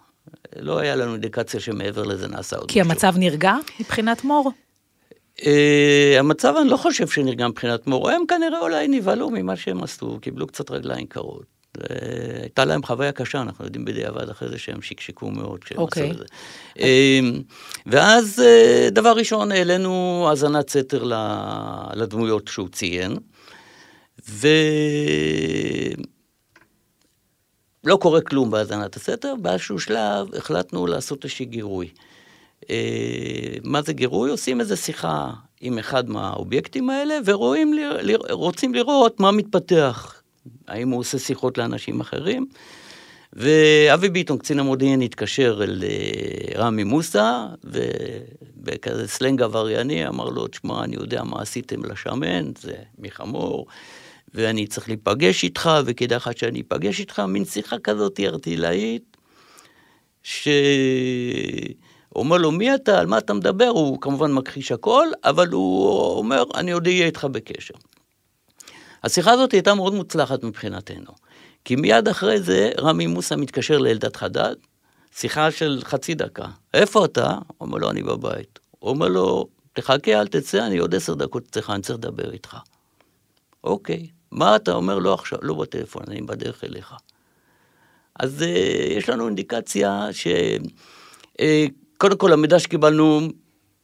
לא 0.56 0.78
היה 0.78 0.96
לנו 0.96 1.12
אינדיקציה 1.12 1.60
שמעבר 1.60 2.02
לזה 2.02 2.28
נעשה 2.28 2.56
עוד 2.56 2.70
כי 2.70 2.80
משהו. 2.80 2.90
המצב 2.90 3.14
נרגע 3.18 3.54
מבחינת 3.80 4.24
מור? 4.24 4.52
Uh, 5.36 5.44
המצב, 6.18 6.54
אני 6.60 6.68
לא 6.68 6.76
חושב 6.76 7.08
שנרגע 7.08 7.48
מבחינת 7.48 7.86
מור. 7.86 8.10
הם 8.10 8.22
כנראה 8.28 8.60
אולי 8.60 8.88
נבהלו 8.88 9.30
ממה 9.30 9.56
שהם 9.56 9.82
עשו, 9.82 10.18
קיבלו 10.20 10.46
קצת 10.46 10.70
רגליים 10.70 11.06
קרות. 11.06 11.59
הייתה 12.42 12.64
להם 12.64 12.82
חוויה 12.82 13.12
קשה, 13.12 13.40
אנחנו 13.40 13.64
יודעים 13.64 13.84
בדיעבד 13.84 14.28
אחרי 14.28 14.48
זה 14.48 14.58
שהם 14.58 14.82
שקשקו 14.82 15.30
מאוד 15.30 15.64
כשהם 15.64 15.78
okay. 15.78 15.82
עשו 15.82 16.00
אוקיי. 16.00 16.10
את 16.10 16.16
זה. 16.16 16.24
Uh, 16.74 17.42
ואז, 17.86 18.38
uh, 18.38 18.90
דבר 18.90 19.12
ראשון, 19.12 19.52
העלינו 19.52 20.26
האזנת 20.28 20.70
סתר 20.70 21.04
לדמויות 21.94 22.48
שהוא 22.48 22.68
ציין, 22.68 23.16
ו... 24.28 24.48
לא 27.84 27.96
קורה 27.96 28.20
כלום 28.20 28.50
בהאזנת 28.50 28.96
הסתר, 28.96 29.34
באיזשהו 29.42 29.78
שלב 29.78 30.34
החלטנו 30.34 30.86
לעשות 30.86 31.24
איזשהו 31.24 31.46
גירוי. 31.46 31.88
אה, 32.70 32.76
מה 33.64 33.82
זה 33.82 33.92
גירוי? 33.92 34.30
עושים 34.30 34.60
איזו 34.60 34.76
שיחה 34.76 35.30
עם 35.60 35.78
אחד 35.78 36.10
מהאובייקטים 36.10 36.90
האלה, 36.90 37.18
ורוצים 37.24 38.74
לראות 38.74 39.20
מה 39.20 39.30
מתפתח. 39.30 40.19
האם 40.68 40.88
הוא 40.88 41.00
עושה 41.00 41.18
שיחות 41.18 41.58
לאנשים 41.58 42.00
אחרים? 42.00 42.46
ואבי 43.32 44.08
ביטון, 44.08 44.38
קצין 44.38 44.58
המודיעין, 44.58 45.00
התקשר 45.00 45.60
אל 45.62 45.84
אה, 45.86 46.60
רמי 46.62 46.84
מוסא, 46.84 47.46
ובכזה 47.64 49.08
סלנג 49.08 49.42
עברייני 49.42 50.08
אמר 50.08 50.28
לו, 50.28 50.46
תשמע, 50.46 50.84
אני 50.84 50.96
יודע 50.96 51.22
מה 51.22 51.42
עשיתם 51.42 51.84
לשמן, 51.84 52.50
זה 52.58 52.74
מחמור. 52.98 53.66
ואני 54.34 54.66
צריך 54.66 54.88
להיפגש 54.88 55.44
איתך, 55.44 55.70
וכדאי 55.84 56.16
לך 56.16 56.30
שאני 56.36 56.60
אפגש 56.60 57.00
איתך, 57.00 57.18
מין 57.18 57.44
שיחה 57.44 57.78
כזאת 57.78 58.20
ארטילאית, 58.20 59.16
שהוא 60.22 60.44
אומר 62.14 62.36
לו, 62.36 62.50
מי 62.50 62.74
אתה, 62.74 62.98
על 62.98 63.06
מה 63.06 63.18
אתה 63.18 63.34
מדבר? 63.34 63.68
הוא 63.68 64.00
כמובן 64.00 64.32
מכחיש 64.32 64.72
הכל, 64.72 65.06
אבל 65.24 65.48
הוא 65.48 66.12
אומר, 66.18 66.44
אני 66.54 66.70
עוד 66.72 66.86
אהיה 66.86 67.06
איתך 67.06 67.24
בקשר. 67.24 67.74
השיחה 69.02 69.32
הזאת 69.32 69.52
הייתה 69.52 69.74
מאוד 69.74 69.94
מוצלחת 69.94 70.44
מבחינתנו, 70.44 71.12
כי 71.64 71.76
מיד 71.76 72.08
אחרי 72.08 72.40
זה 72.40 72.70
רמי 72.78 73.06
מוסא 73.06 73.34
מתקשר 73.34 73.78
לאלדד 73.78 74.16
חדד, 74.16 74.54
שיחה 75.16 75.50
של 75.50 75.80
חצי 75.84 76.14
דקה. 76.14 76.46
איפה 76.74 77.04
אתה? 77.04 77.38
אומר 77.60 77.78
לו, 77.78 77.90
אני 77.90 78.02
בבית. 78.02 78.58
אומר 78.82 79.08
לו, 79.08 79.46
תחכה, 79.72 80.20
אל 80.20 80.26
תצא, 80.26 80.66
אני 80.66 80.78
עוד 80.78 80.94
עשר 80.94 81.14
דקות 81.14 81.42
אצלך, 81.50 81.70
אני 81.70 81.82
צריך 81.82 81.98
לדבר 81.98 82.32
איתך. 82.32 82.56
אוקיי. 83.64 84.06
מה 84.30 84.56
אתה 84.56 84.72
אומר? 84.72 84.98
לא 84.98 85.14
עכשיו, 85.14 85.38
לא 85.42 85.54
בטלפון, 85.54 86.02
אני 86.08 86.22
בדרך 86.22 86.64
אליך. 86.64 86.94
אז 88.20 88.42
uh, 88.42 88.44
יש 88.92 89.08
לנו 89.08 89.26
אינדיקציה 89.26 90.08
שקודם 90.12 90.64
אה, 91.40 91.66
uh, 92.12 92.16
כל 92.16 92.32
המידע 92.32 92.58
שקיבלנו 92.58 93.20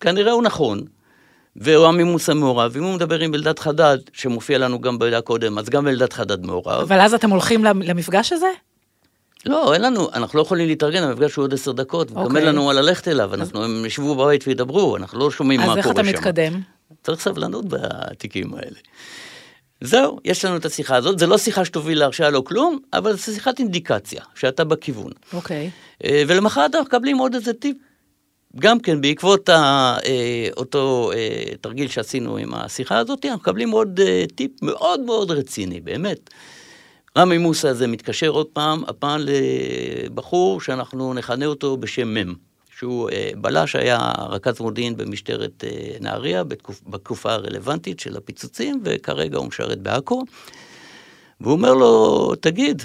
כנראה 0.01 0.33
הוא 0.33 0.43
נכון, 0.43 0.85
והוא 1.57 1.87
המימוס 1.87 2.29
המעורב. 2.29 2.77
אם 2.77 2.83
הוא 2.83 2.95
מדבר 2.95 3.21
עם 3.21 3.35
אלדד 3.35 3.59
חדד, 3.59 3.99
שמופיע 4.13 4.59
לנו 4.59 4.81
גם 4.81 4.99
במידע 4.99 5.21
קודם, 5.21 5.59
אז 5.59 5.69
גם 5.69 5.89
אלדד 5.89 6.13
חדד 6.13 6.47
מעורב. 6.47 6.81
אבל 6.81 7.01
אז 7.01 7.15
אתם 7.15 7.31
הולכים 7.31 7.65
למפגש 7.65 8.33
הזה? 8.33 8.47
לא, 9.47 9.75
אין 9.75 9.83
לנו, 9.83 10.09
אנחנו 10.15 10.37
לא 10.39 10.43
יכולים 10.43 10.69
להתארגן, 10.69 11.03
המפגש 11.03 11.35
הוא 11.35 11.43
עוד 11.43 11.55
עשר 11.55 11.73
דקות, 11.73 12.11
וגם 12.11 12.21
אין 12.21 12.27
אוקיי. 12.27 12.45
לנו 12.45 12.65
מה 12.65 12.73
ללכת 12.73 13.09
אליו, 13.09 13.35
אנחנו, 13.35 13.65
הם 13.65 13.85
ישבו 13.85 14.15
בבית 14.15 14.49
וידברו, 14.49 14.97
אנחנו 14.97 15.19
לא 15.19 15.31
שומעים 15.31 15.61
מה 15.61 15.67
קורה 15.67 15.83
שם. 15.83 15.91
אז 15.91 15.99
איך 15.99 16.01
אתה 16.01 16.03
מתקדם? 16.03 16.61
צריך 17.03 17.21
סבלנות 17.21 17.65
בתיקים 17.69 18.55
האלה. 18.55 18.77
זהו, 19.81 20.19
יש 20.25 20.45
לנו 20.45 20.57
את 20.57 20.65
השיחה 20.65 20.97
הזאת, 20.97 21.19
זה 21.19 21.27
לא 21.27 21.39
שיחה 21.39 21.65
שתוביל 21.65 21.99
להרשעה 21.99 22.31
לא 22.31 22.41
כלום, 22.41 22.79
אבל 22.93 23.17
זו 23.17 23.23
שיחת 23.23 23.59
אינדיקציה, 23.59 24.21
שאתה 24.35 24.65
בכיוון. 24.65 25.13
אוקיי. 25.33 25.71
Okay. 25.71 26.07
אה, 26.07 26.23
ולמחרת 26.27 26.75
אנחנו 26.75 26.87
מקבלים 26.87 27.19
עוד 27.19 27.35
איזה 27.35 27.53
טיפ, 27.53 27.77
גם 28.61 28.81
כן 28.81 29.01
בעקבות 29.01 29.49
ה, 29.49 29.55
אה, 30.07 30.49
אותו 30.57 31.11
אה, 31.15 31.57
תרגיל 31.61 31.89
שעשינו 31.89 32.37
עם 32.37 32.55
השיחה 32.55 32.99
הזאת, 32.99 33.25
אנחנו 33.25 33.41
מקבלים 33.41 33.71
עוד 33.71 34.01
טיפ 34.35 34.63
מאוד 34.63 35.01
מאוד 35.01 35.31
רציני, 35.31 35.81
באמת. 35.81 36.31
רמי 37.19 37.39
מוסא 37.39 37.67
הזה 37.67 37.87
מתקשר 37.87 38.29
עוד 38.29 38.47
פעם, 38.47 38.85
הפעם 38.89 39.21
לבחור 39.25 40.61
שאנחנו 40.61 41.15
נכנה 41.15 41.47
אותו 41.47 41.77
בשם 41.77 42.15
מ'. 42.15 42.47
שהוא 42.79 43.11
אה, 43.11 43.31
בלש, 43.37 43.77
היה 43.77 44.13
רכז 44.19 44.61
מודיעין 44.61 44.97
במשטרת 44.97 45.65
אה, 45.65 45.97
נהריה 46.01 46.45
בתקופ, 46.45 46.81
בתקופה 46.87 47.33
הרלוונטית 47.33 48.01
של 48.01 48.17
הפיצוצים, 48.17 48.81
וכרגע 48.85 49.39
הוא 49.39 49.47
משרת 49.47 49.79
בעכו. 49.79 50.25
והוא 51.41 51.53
אומר 51.53 51.75
לו, 51.75 52.33
תגיד, 52.41 52.83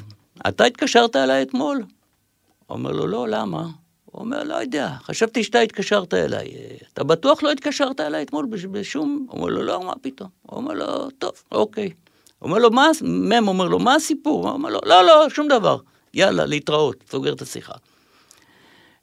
אתה 0.48 0.66
התקשרת 0.66 1.16
אליי 1.16 1.42
אתמול? 1.42 1.84
אומר 2.70 2.92
לו, 2.92 3.08
לא, 3.08 3.28
למה? 3.28 3.68
הוא 4.12 4.22
אומר, 4.22 4.44
לא 4.44 4.56
יודע, 4.56 4.90
חשבתי 5.04 5.44
שאתה 5.44 5.60
התקשרת 5.60 6.14
אליי. 6.14 6.52
אתה 6.94 7.04
בטוח 7.04 7.44
לא 7.44 7.52
התקשרת 7.52 8.00
אליי 8.00 8.24
אתמול 8.24 8.46
בשום... 8.72 9.26
הוא 9.30 9.40
אומר 9.40 9.50
לו, 9.50 9.64
לא, 9.64 9.84
מה 9.84 9.94
פתאום? 10.02 10.30
הוא 10.42 10.58
אומר 10.58 10.74
לו, 10.74 11.10
טוב, 11.10 11.32
אוקיי. 11.52 11.90
הוא 12.40 12.48
אומר 12.50 12.58
לו, 12.58 12.72
מה... 12.72 12.88
מ' 13.04 13.48
אומר 13.48 13.68
לו, 13.68 13.80
מה 13.80 13.96
הסיפור? 13.96 14.44
הוא 14.48 14.54
אומר 14.54 14.70
לו, 14.70 14.80
לא, 14.86 15.06
לא, 15.06 15.30
שום 15.30 15.48
דבר. 15.48 15.78
יאללה, 16.14 16.46
להתראות, 16.46 16.96
סוגר 17.12 17.34
את 17.34 17.42
השיחה. 17.42 17.74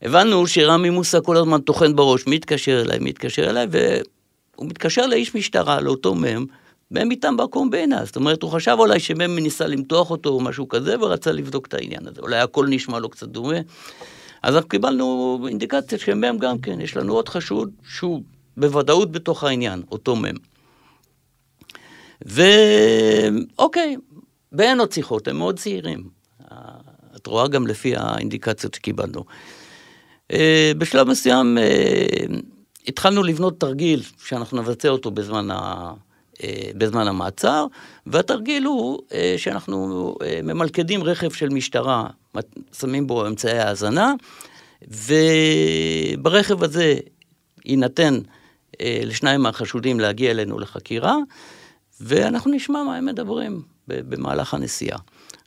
הבנו 0.02 0.46
שרמי 0.46 0.90
מוסא 0.90 1.18
כל 1.24 1.36
הזמן 1.36 1.60
טוחן 1.60 1.96
בראש, 1.96 2.26
מי 2.26 2.36
התקשר 2.36 2.82
אליי, 2.82 2.98
מי 2.98 3.10
התקשר 3.10 3.50
אליי, 3.50 3.66
והוא 3.70 4.66
מתקשר 4.66 5.06
לאיש 5.06 5.34
משטרה, 5.34 5.80
לאותו 5.80 6.14
מ"ם, 6.14 6.46
מ"ם 6.90 7.10
איתם 7.10 7.36
בקומבינה. 7.36 8.04
זאת 8.04 8.16
אומרת, 8.16 8.42
הוא 8.42 8.50
חשב 8.50 8.76
אולי 8.78 9.00
שמ"ם 9.00 9.38
ניסה 9.38 9.66
למתוח 9.66 10.10
אותו 10.10 10.28
או 10.28 10.40
משהו 10.40 10.68
כזה, 10.68 11.00
ורצה 11.00 11.32
לבדוק 11.32 11.66
את 11.66 11.74
העניין 11.74 12.06
הזה. 12.06 12.20
אולי 12.20 12.38
הכל 12.38 12.66
נשמע 12.68 12.98
לו 12.98 13.08
קצת 13.08 13.28
דומה. 13.28 13.58
אז 14.48 14.54
אנחנו 14.54 14.68
קיבלנו 14.68 15.38
אינדיקציה 15.48 15.98
שמ"ם 15.98 16.38
גם 16.38 16.58
כן, 16.58 16.80
יש 16.80 16.96
לנו 16.96 17.14
עוד 17.14 17.28
חשוד 17.28 17.70
שהוא 17.88 18.22
בוודאות 18.56 19.12
בתוך 19.12 19.44
העניין, 19.44 19.82
אותו 19.90 20.16
מ"ם. 20.16 20.34
ואוקיי, 22.22 23.96
ואין 24.52 24.80
עוד 24.80 24.92
שיחות, 24.92 25.28
הם 25.28 25.38
מאוד 25.38 25.58
צעירים. 25.58 26.08
את 27.16 27.26
רואה 27.26 27.48
גם 27.48 27.66
לפי 27.66 27.96
האינדיקציות 27.96 28.74
שקיבלנו. 28.74 29.24
אה, 30.32 30.72
בשלב 30.78 31.08
מסוים 31.08 31.58
אה, 31.58 32.06
התחלנו 32.86 33.22
לבנות 33.22 33.60
תרגיל 33.60 34.02
שאנחנו 34.24 34.62
נבצע 34.62 34.88
אותו 34.88 35.10
בזמן, 35.10 35.50
ה, 35.50 35.92
בזמן 36.76 37.08
המעצר, 37.08 37.66
והתרגיל 38.06 38.64
הוא 38.64 38.98
שאנחנו 39.36 40.14
ממלכדים 40.42 41.04
רכב 41.04 41.30
של 41.30 41.48
משטרה, 41.48 42.06
שמים 42.78 43.06
בו 43.06 43.26
אמצעי 43.26 43.58
האזנה, 43.58 44.14
וברכב 44.88 46.62
הזה 46.62 46.94
יינתן 47.64 48.18
לשניים 48.82 49.40
מהחשודים 49.40 50.00
להגיע 50.00 50.30
אלינו 50.30 50.58
לחקירה, 50.58 51.16
ואנחנו 52.00 52.50
נשמע 52.50 52.82
מה 52.82 52.96
הם 52.96 53.06
מדברים 53.06 53.62
במהלך 53.88 54.54
הנסיעה. 54.54 54.98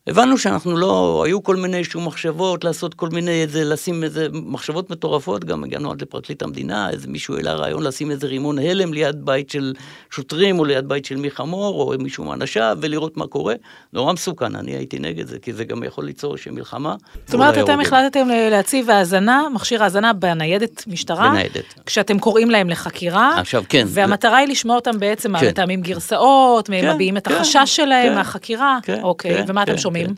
הבנו 0.07 0.37
שאנחנו 0.37 0.77
לא, 0.77 1.23
היו 1.25 1.43
כל 1.43 1.55
מיני 1.55 1.83
שום 1.83 2.07
מחשבות 2.07 2.63
לעשות 2.63 2.93
כל 2.93 3.09
מיני, 3.09 3.41
איזה, 3.41 3.63
לשים 3.63 4.03
איזה 4.03 4.27
מחשבות 4.33 4.89
מטורפות, 4.89 5.45
גם 5.45 5.63
הגענו 5.63 5.91
עד 5.91 6.01
לפרקליט 6.01 6.43
המדינה, 6.43 6.89
איזה 6.89 7.07
מישהו 7.07 7.35
העלה 7.35 7.53
רעיון 7.53 7.83
לשים 7.83 8.11
איזה 8.11 8.27
רימון 8.27 8.59
הלם 8.59 8.93
ליד 8.93 9.25
בית 9.25 9.49
של 9.49 9.73
שוטרים, 10.11 10.59
או 10.59 10.65
ליד 10.65 10.87
בית 10.87 11.05
של 11.05 11.15
מי 11.15 11.31
חמור, 11.31 11.81
או 11.81 11.99
מישהו 11.99 12.23
מאנשיו, 12.23 12.77
ולראות 12.81 13.17
מה 13.17 13.27
קורה. 13.27 13.53
נורא 13.93 14.13
מסוכן, 14.13 14.55
אני 14.55 14.71
הייתי 14.71 14.99
נגד 14.99 15.27
זה, 15.27 15.39
כי 15.39 15.53
זה 15.53 15.63
גם 15.63 15.83
יכול 15.83 16.05
ליצור 16.05 16.33
איזושהי 16.33 16.51
מלחמה. 16.51 16.95
זאת 17.25 17.33
אומרת, 17.33 17.57
אתם 17.57 17.79
החלטתם 17.79 18.27
להציב 18.51 18.89
האזנה, 18.89 19.43
מכשיר 19.53 19.83
האזנה 19.83 20.13
בניידת 20.13 20.87
משטרה. 20.87 21.29
בניידת. 21.29 21.73
כשאתם 21.85 22.19
קוראים 22.19 22.49
להם 22.49 22.69
לחקירה. 22.69 23.39
עכשיו, 23.39 23.63
כן. 23.69 23.85
והמטרה 23.87 24.37
היא 24.37 24.47
לשמוע 24.47 24.75
אותם 24.75 24.99
בעצם, 24.99 25.39
כן. 25.39 25.47
מטעמים 25.47 25.81
גרסאות, 25.81 26.67
כן, 26.67 26.93
מביעים 26.93 27.17
את 27.17 27.27
כן, 27.27 27.33
החשש 27.33 27.75
שלהם 27.75 28.09
כן, 28.09 28.15
מהחקירה. 28.15 28.79
כן, 28.83 28.99
אוקיי, 29.03 29.37
כן, 29.37 29.43
ומה 29.47 29.63
אתם 29.63 29.71
כן, 29.71 29.77
שומעים? 29.91 30.15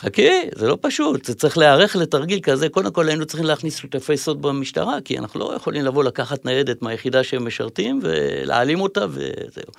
חכי, 0.00 0.30
זה 0.54 0.68
לא 0.68 0.78
פשוט, 0.80 1.24
זה 1.24 1.34
צריך 1.34 1.58
להיערך 1.58 1.96
לתרגיל 1.96 2.40
כזה. 2.40 2.68
קודם 2.68 2.90
כל 2.90 3.08
היינו 3.08 3.26
צריכים 3.26 3.46
להכניס 3.46 3.76
שותפי 3.76 4.16
סוד 4.16 4.42
במשטרה, 4.42 4.98
כי 5.04 5.18
אנחנו 5.18 5.40
לא 5.40 5.54
יכולים 5.56 5.84
לבוא 5.84 6.04
לקחת 6.04 6.44
ניידת 6.44 6.82
מהיחידה 6.82 7.24
שהם 7.24 7.46
משרתים 7.46 8.00
ולהעלים 8.02 8.80
אותה 8.80 9.06
וזהו. 9.10 9.72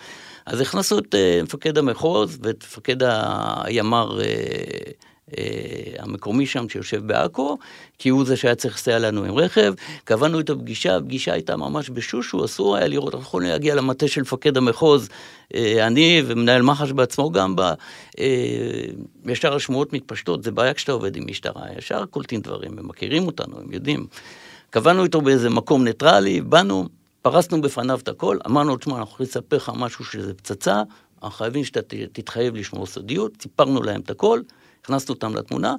אז 0.45 0.61
הכנסנו 0.61 0.99
את 0.99 1.15
אה, 1.15 1.39
מפקד 1.43 1.77
המחוז 1.77 2.37
ואת 2.41 2.63
מפקד 2.63 2.95
הימ"ר 3.03 4.21
אה, 4.21 4.25
המקומי 5.99 6.45
שם 6.45 6.69
שיושב 6.69 7.07
בעכו, 7.07 7.57
כי 7.99 8.09
הוא 8.09 8.25
זה 8.25 8.37
שהיה 8.37 8.55
צריך 8.55 8.75
לסייע 8.75 8.99
לנו 8.99 9.23
עם 9.23 9.37
רכב. 9.37 9.73
קבענו 10.03 10.39
איתו 10.39 10.59
פגישה, 10.59 10.95
הפגישה 10.95 11.33
הייתה 11.33 11.57
ממש 11.57 11.89
בשושו, 11.89 12.45
אסור 12.45 12.75
היה 12.75 12.87
לראות, 12.87 13.13
אנחנו 13.13 13.27
יכולים 13.27 13.49
להגיע 13.49 13.75
למטה 13.75 14.07
של 14.07 14.21
מפקד 14.21 14.57
המחוז, 14.57 15.09
אה, 15.55 15.87
אני 15.87 16.21
ומנהל 16.25 16.61
מח"ש 16.61 16.91
בעצמו 16.91 17.31
גם 17.31 17.55
אה, 18.19 18.25
ישר 19.25 19.55
השמועות 19.55 19.93
מתפשטות, 19.93 20.43
זה 20.43 20.51
בעיה 20.51 20.73
כשאתה 20.73 20.91
עובד 20.91 21.15
עם 21.15 21.23
משטרה, 21.27 21.61
ישר 21.77 22.05
קולטים 22.05 22.41
דברים, 22.41 22.79
הם 22.79 22.87
מכירים 22.87 23.27
אותנו, 23.27 23.59
הם 23.59 23.71
יודעים. 23.71 24.05
קבענו 24.69 25.03
איתו 25.03 25.21
באיזה 25.21 25.49
מקום 25.49 25.83
ניטרלי, 25.83 26.41
באנו, 26.41 26.87
פרסנו 27.21 27.61
בפניו 27.61 27.99
את 28.03 28.07
הכל, 28.07 28.37
אמרנו, 28.45 28.77
תשמע, 28.77 28.97
אנחנו 28.97 29.13
יכולים 29.13 29.29
לספר 29.29 29.57
לך 29.57 29.71
משהו 29.75 30.05
שזה 30.05 30.33
פצצה, 30.33 30.83
אנחנו 31.23 31.37
חייבים 31.37 31.63
שאתה 31.63 31.79
תתחייב 32.11 32.55
לשמור 32.55 32.85
סודיות, 32.85 33.31
סיפרנו 33.41 33.83
להם 33.83 34.01
את 34.01 34.09
הכל, 34.09 34.41
הכנסנו 34.81 35.13
אותם 35.13 35.35
לתמונה, 35.35 35.75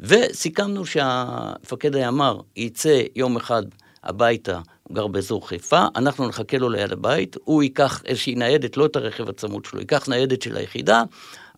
וסיכמנו 0.00 0.86
שהמפקד 0.86 1.96
הימ"ר 1.96 2.40
יצא 2.56 3.02
יום 3.16 3.36
אחד 3.36 3.62
הביתה, 4.04 4.60
הוא 4.82 4.94
גר 4.94 5.06
באזור 5.06 5.48
חיפה, 5.48 5.86
אנחנו 5.96 6.28
נחכה 6.28 6.58
לו 6.58 6.68
ליד 6.68 6.92
הבית, 6.92 7.36
הוא 7.44 7.62
ייקח 7.62 8.02
איזושהי 8.06 8.34
ניידת, 8.34 8.76
לא 8.76 8.86
את 8.86 8.96
הרכב 8.96 9.28
הצמוד 9.28 9.64
שלו, 9.64 9.80
ייקח 9.80 10.08
ניידת 10.08 10.42
של 10.42 10.56
היחידה, 10.56 11.02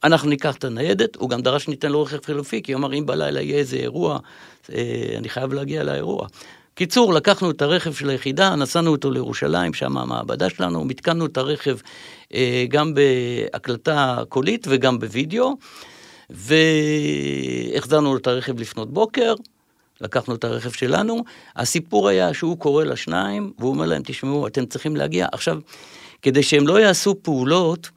אנחנו 0.05 0.29
ניקח 0.29 0.57
את 0.57 0.65
הניידת, 0.65 1.17
הוא 1.17 1.31
גם 1.31 1.41
דרש 1.41 1.65
שניתן 1.65 1.93
לו 1.93 2.03
רכב 2.03 2.25
חילופי, 2.25 2.63
כי 2.63 2.73
הוא 2.73 2.79
אמר, 2.79 2.95
אם 2.95 3.07
בלילה 3.07 3.41
יהיה 3.41 3.59
איזה 3.59 3.77
אירוע, 3.77 4.19
אה, 4.73 5.15
אני 5.17 5.29
חייב 5.29 5.53
להגיע 5.53 5.85
לאירוע. 5.85 6.27
קיצור, 6.75 7.15
לקחנו 7.15 7.51
את 7.51 7.63
הרכב 7.63 7.93
של 7.93 8.11
היחידה, 8.11 8.57
נסענו 8.57 8.91
אותו 8.91 9.11
לירושלים, 9.11 9.75
שם 9.75 9.97
המעבדה 9.97 10.51
שלנו, 10.51 10.85
מתקנו 10.85 11.27
את 11.27 11.37
הרכב 11.37 11.77
אה, 12.35 12.65
גם 12.69 12.95
בהקלטה 12.95 14.23
קולית 14.29 14.67
וגם 14.71 14.99
בווידאו. 14.99 15.57
והחזרנו 16.31 18.13
לו 18.13 18.19
את 18.19 18.27
הרכב 18.27 18.61
לפנות 18.61 18.93
בוקר, 18.93 19.35
לקחנו 20.01 20.35
את 20.35 20.45
הרכב 20.45 20.71
שלנו. 20.71 21.25
הסיפור 21.57 22.09
היה 22.09 22.35
שהוא 22.35 22.59
קורא 22.59 22.85
לשניים, 22.85 23.53
והוא 23.59 23.71
אומר 23.71 23.87
להם, 23.87 24.03
תשמעו, 24.05 24.47
אתם 24.47 24.67
צריכים 24.67 24.97
להגיע. 24.97 25.27
עכשיו, 25.33 25.59
כדי 26.23 26.43
שהם 26.43 26.67
לא 26.67 26.81
יעשו 26.81 27.15
פעולות, 27.23 27.91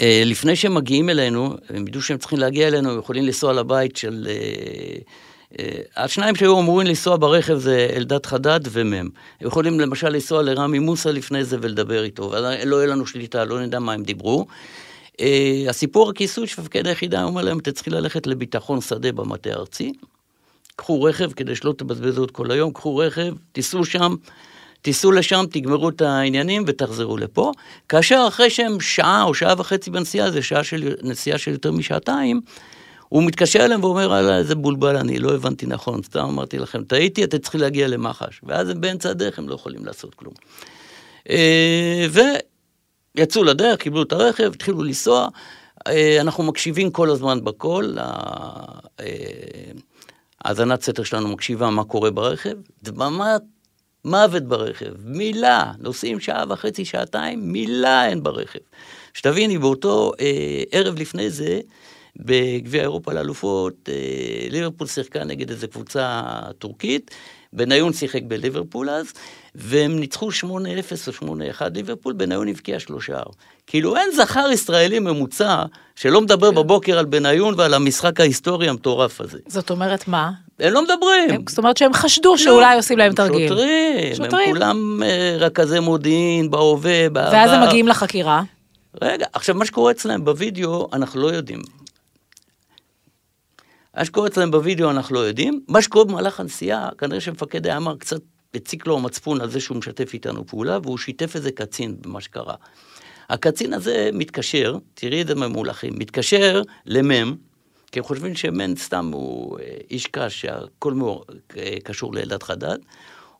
אה, 0.00 0.22
לפני 0.26 0.56
שהם 0.56 0.74
מגיעים 0.74 1.10
אלינו, 1.10 1.54
הם 1.68 1.86
ידעו 1.88 2.02
שהם 2.02 2.18
צריכים 2.18 2.38
להגיע 2.38 2.68
אלינו, 2.68 2.90
הם 2.90 2.98
יכולים 2.98 3.24
לנסוע 3.24 3.52
לבית 3.52 3.96
של... 3.96 4.28
אה, 4.30 4.98
השניים 5.96 6.34
שהיו 6.34 6.60
אמורים 6.60 6.86
לנסוע 6.86 7.16
ברכב 7.16 7.58
זה 7.58 7.88
אלדד 7.96 8.26
חדד 8.26 8.60
ומם. 8.70 9.08
הם 9.40 9.46
יכולים 9.46 9.80
למשל 9.80 10.08
לנסוע 10.08 10.42
לרמי 10.42 10.78
מוסא 10.78 11.08
לפני 11.08 11.44
זה 11.44 11.56
ולדבר 11.60 12.02
איתו, 12.04 12.22
ולא 12.22 12.76
יהיה 12.76 12.86
לנו 12.86 13.06
שליטה, 13.06 13.44
לא 13.44 13.60
נדע 13.60 13.78
מה 13.78 13.92
הם 13.92 14.02
דיברו. 14.02 14.46
Uh, 15.16 15.70
הסיפור 15.70 16.10
הכיסוי 16.10 16.46
שמפקד 16.46 16.86
היחידה 16.86 17.24
אומר 17.24 17.42
להם, 17.42 17.58
אתם 17.58 17.70
צריכים 17.70 17.92
ללכת 17.92 18.26
לביטחון 18.26 18.80
שדה 18.80 19.12
במטה 19.12 19.50
הארצי, 19.50 19.92
קחו 20.76 21.02
רכב 21.02 21.32
כדי 21.32 21.56
שלא 21.56 21.74
תבזבזו 21.78 22.24
את 22.24 22.30
כל 22.30 22.50
היום, 22.50 22.72
קחו 22.72 22.96
רכב, 22.96 23.34
תיסעו 23.52 23.84
שם, 23.84 24.14
תיסעו 24.82 25.12
לשם, 25.12 25.44
תגמרו 25.50 25.88
את 25.88 26.00
העניינים 26.00 26.64
ותחזרו 26.66 27.16
לפה. 27.16 27.52
כאשר 27.88 28.24
אחרי 28.28 28.50
שהם 28.50 28.80
שעה 28.80 29.22
או 29.22 29.34
שעה 29.34 29.54
וחצי 29.58 29.90
בנסיעה, 29.90 30.30
זה 30.30 30.42
שעה 30.42 30.64
של, 30.64 30.94
נסיעה 31.02 31.38
של 31.38 31.50
יותר 31.50 31.72
משעתיים, 31.72 32.40
הוא 33.08 33.22
מתקשר 33.24 33.64
אליהם 33.64 33.84
ואומר, 33.84 34.06
וואלה, 34.06 34.38
איזה 34.38 34.54
בולבל 34.54 34.96
אני, 34.96 35.18
לא 35.18 35.34
הבנתי 35.34 35.66
נכון, 35.66 36.02
סתם 36.02 36.24
אמרתי 36.24 36.58
לכם, 36.58 36.84
טעיתי, 36.84 37.24
אתם 37.24 37.38
צריכים 37.38 37.60
להגיע 37.60 37.88
למח"ש. 37.88 38.40
ואז 38.42 38.68
הם 38.68 38.80
באמצע 38.80 39.10
הדרך, 39.10 39.38
הם 39.38 39.48
לא 39.48 39.54
יכולים 39.54 39.84
לעשות 39.84 40.14
כלום. 40.14 40.34
Uh, 41.28 41.30
ו... 42.08 42.20
יצאו 43.16 43.44
לדרך, 43.44 43.80
קיבלו 43.80 44.02
את 44.02 44.12
הרכב, 44.12 44.50
התחילו 44.54 44.82
לנסוע. 44.82 45.28
אה, 45.86 46.20
אנחנו 46.20 46.44
מקשיבים 46.44 46.90
כל 46.90 47.10
הזמן 47.10 47.44
בקול, 47.44 47.98
האזנת 50.44 50.82
סתר 50.82 51.02
שלנו 51.02 51.28
מקשיבה 51.28 51.70
מה 51.70 51.84
קורה 51.84 52.10
ברכב, 52.10 52.56
דממת 52.82 53.42
מוות 54.04 54.42
ברכב, 54.42 54.92
מילה, 55.04 55.72
נוסעים 55.78 56.20
שעה 56.20 56.44
וחצי, 56.48 56.84
שעתיים, 56.84 57.52
מילה 57.52 58.08
אין 58.08 58.22
ברכב. 58.22 58.58
שתביני, 59.14 59.58
באותו 59.58 60.12
אה, 60.20 60.62
ערב 60.72 60.98
לפני 60.98 61.30
זה, 61.30 61.60
בגביע 62.16 62.82
אירופה 62.82 63.12
לאלופות, 63.12 63.88
אה, 63.88 64.48
ליברפול 64.50 64.86
שיחקה 64.86 65.24
נגד 65.24 65.50
איזו 65.50 65.68
קבוצה 65.68 66.22
טורקית, 66.58 67.10
בניון 67.52 67.92
שיחק 67.92 68.22
בליברפול 68.22 68.90
אז, 68.90 69.12
והם 69.58 69.98
ניצחו 69.98 70.28
8-0 70.30 70.44
או 71.22 71.28
8-1 71.58 71.62
ליברפול, 71.74 72.12
בניון 72.12 72.48
הבקיע 72.48 72.80
שלושה. 72.80 73.18
כאילו 73.66 73.96
אין 73.96 74.10
זכר 74.16 74.48
ישראלי 74.52 74.98
ממוצע 74.98 75.62
שלא 75.96 76.20
מדבר 76.20 76.50
כן. 76.50 76.54
בבוקר 76.54 76.98
על 76.98 77.04
בניון 77.04 77.54
ועל 77.56 77.74
המשחק 77.74 78.20
ההיסטורי 78.20 78.68
המטורף 78.68 79.20
הזה. 79.20 79.38
זאת 79.46 79.70
אומרת 79.70 80.08
מה? 80.08 80.30
הם 80.58 80.72
לא 80.72 80.82
מדברים. 80.82 81.30
הם, 81.30 81.42
זאת 81.48 81.58
אומרת 81.58 81.76
שהם 81.76 81.92
חשדו 81.92 82.30
לא, 82.30 82.36
שאולי 82.36 82.76
עושים 82.76 82.98
להם 82.98 83.12
תרגיל. 83.12 83.48
שוטרים, 83.48 84.14
שוטרים. 84.14 84.48
הם 84.48 84.54
כולם 84.54 85.02
uh, 85.02 85.42
רכזי 85.42 85.80
מודיעין 85.80 86.50
בהווה, 86.50 87.08
בעבר. 87.10 87.30
ואז 87.32 87.52
הם 87.52 87.62
מגיעים 87.66 87.88
לחקירה. 87.88 88.42
רגע, 89.02 89.26
עכשיו 89.32 89.54
מה 89.54 89.66
שקורה 89.66 89.90
אצלם 89.90 90.24
בווידאו, 90.24 90.88
אנחנו 90.92 91.20
לא 91.20 91.26
יודעים. 91.26 91.60
מה 93.96 94.04
שקורה 94.04 94.26
אצלם 94.26 94.50
בווידאו 94.50 94.90
אנחנו 94.90 95.14
לא 95.14 95.20
יודעים. 95.20 95.60
מה 95.68 95.82
שקורה 95.82 96.04
במהלך 96.04 96.40
הנסיעה, 96.40 96.88
כנראה 96.98 97.20
שמפקד 97.20 97.66
הימ"ר 97.66 97.96
קצת 97.96 98.20
הציק 98.56 98.86
לו 98.86 98.96
המצפון 98.96 99.40
על 99.40 99.50
זה 99.50 99.60
שהוא 99.60 99.76
משתף 99.76 100.14
איתנו 100.14 100.46
פעולה, 100.46 100.78
והוא 100.82 100.98
שיתף 100.98 101.36
איזה 101.36 101.52
קצין 101.52 101.96
במה 102.00 102.20
שקרה. 102.20 102.54
הקצין 103.28 103.72
הזה 103.72 104.10
מתקשר, 104.12 104.78
תראי 104.94 105.22
את 105.22 105.26
זה 105.26 105.34
ממולחים, 105.34 105.92
מתקשר 105.98 106.62
למם, 106.86 107.36
כי 107.92 107.98
הם 107.98 108.04
חושבים 108.04 108.34
שמם 108.34 108.76
סתם 108.76 109.10
הוא 109.12 109.58
אה, 109.58 109.76
איש 109.90 110.06
קש 110.06 110.40
שהכל 110.40 110.94
אה, 111.56 111.76
קשור 111.84 112.14
לאלדד 112.14 112.42
חדד, 112.42 112.78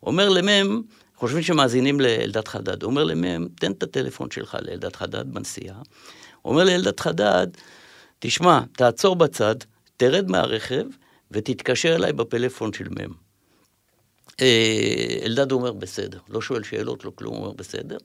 אומר 0.03 0.29
למם, 0.29 0.81
חושבים 1.15 1.43
שמאזינים 1.43 1.99
לאלדד 1.99 2.47
חדד, 2.47 2.83
אומר 2.83 3.03
למם, 3.03 3.47
תן 3.47 3.71
את 3.71 3.83
הטלפון 3.83 4.31
שלך 4.31 4.57
לאלדד 4.61 4.95
חדד 4.95 5.33
בנסיעה, 5.33 5.81
אומר 6.45 6.63
לאלדד 6.63 6.99
חדד, 6.99 7.47
תשמע, 8.19 8.59
תעצור 8.71 9.15
בצד, 9.15 9.55
תרד 9.97 10.31
מהרכב 10.31 10.83
ותתקשר 11.31 11.95
אליי 11.95 12.13
בפלאפון 12.13 12.73
של 12.73 12.87
מ'. 12.89 13.26
אה, 14.41 15.17
אלדד 15.25 15.51
אומר 15.51 15.73
בסדר, 15.73 16.19
לא 16.29 16.41
שואל 16.41 16.63
שאלות, 16.63 17.05
לא 17.05 17.11
כלום, 17.15 17.35
אומר 17.35 17.51
בסדר. 17.51 17.97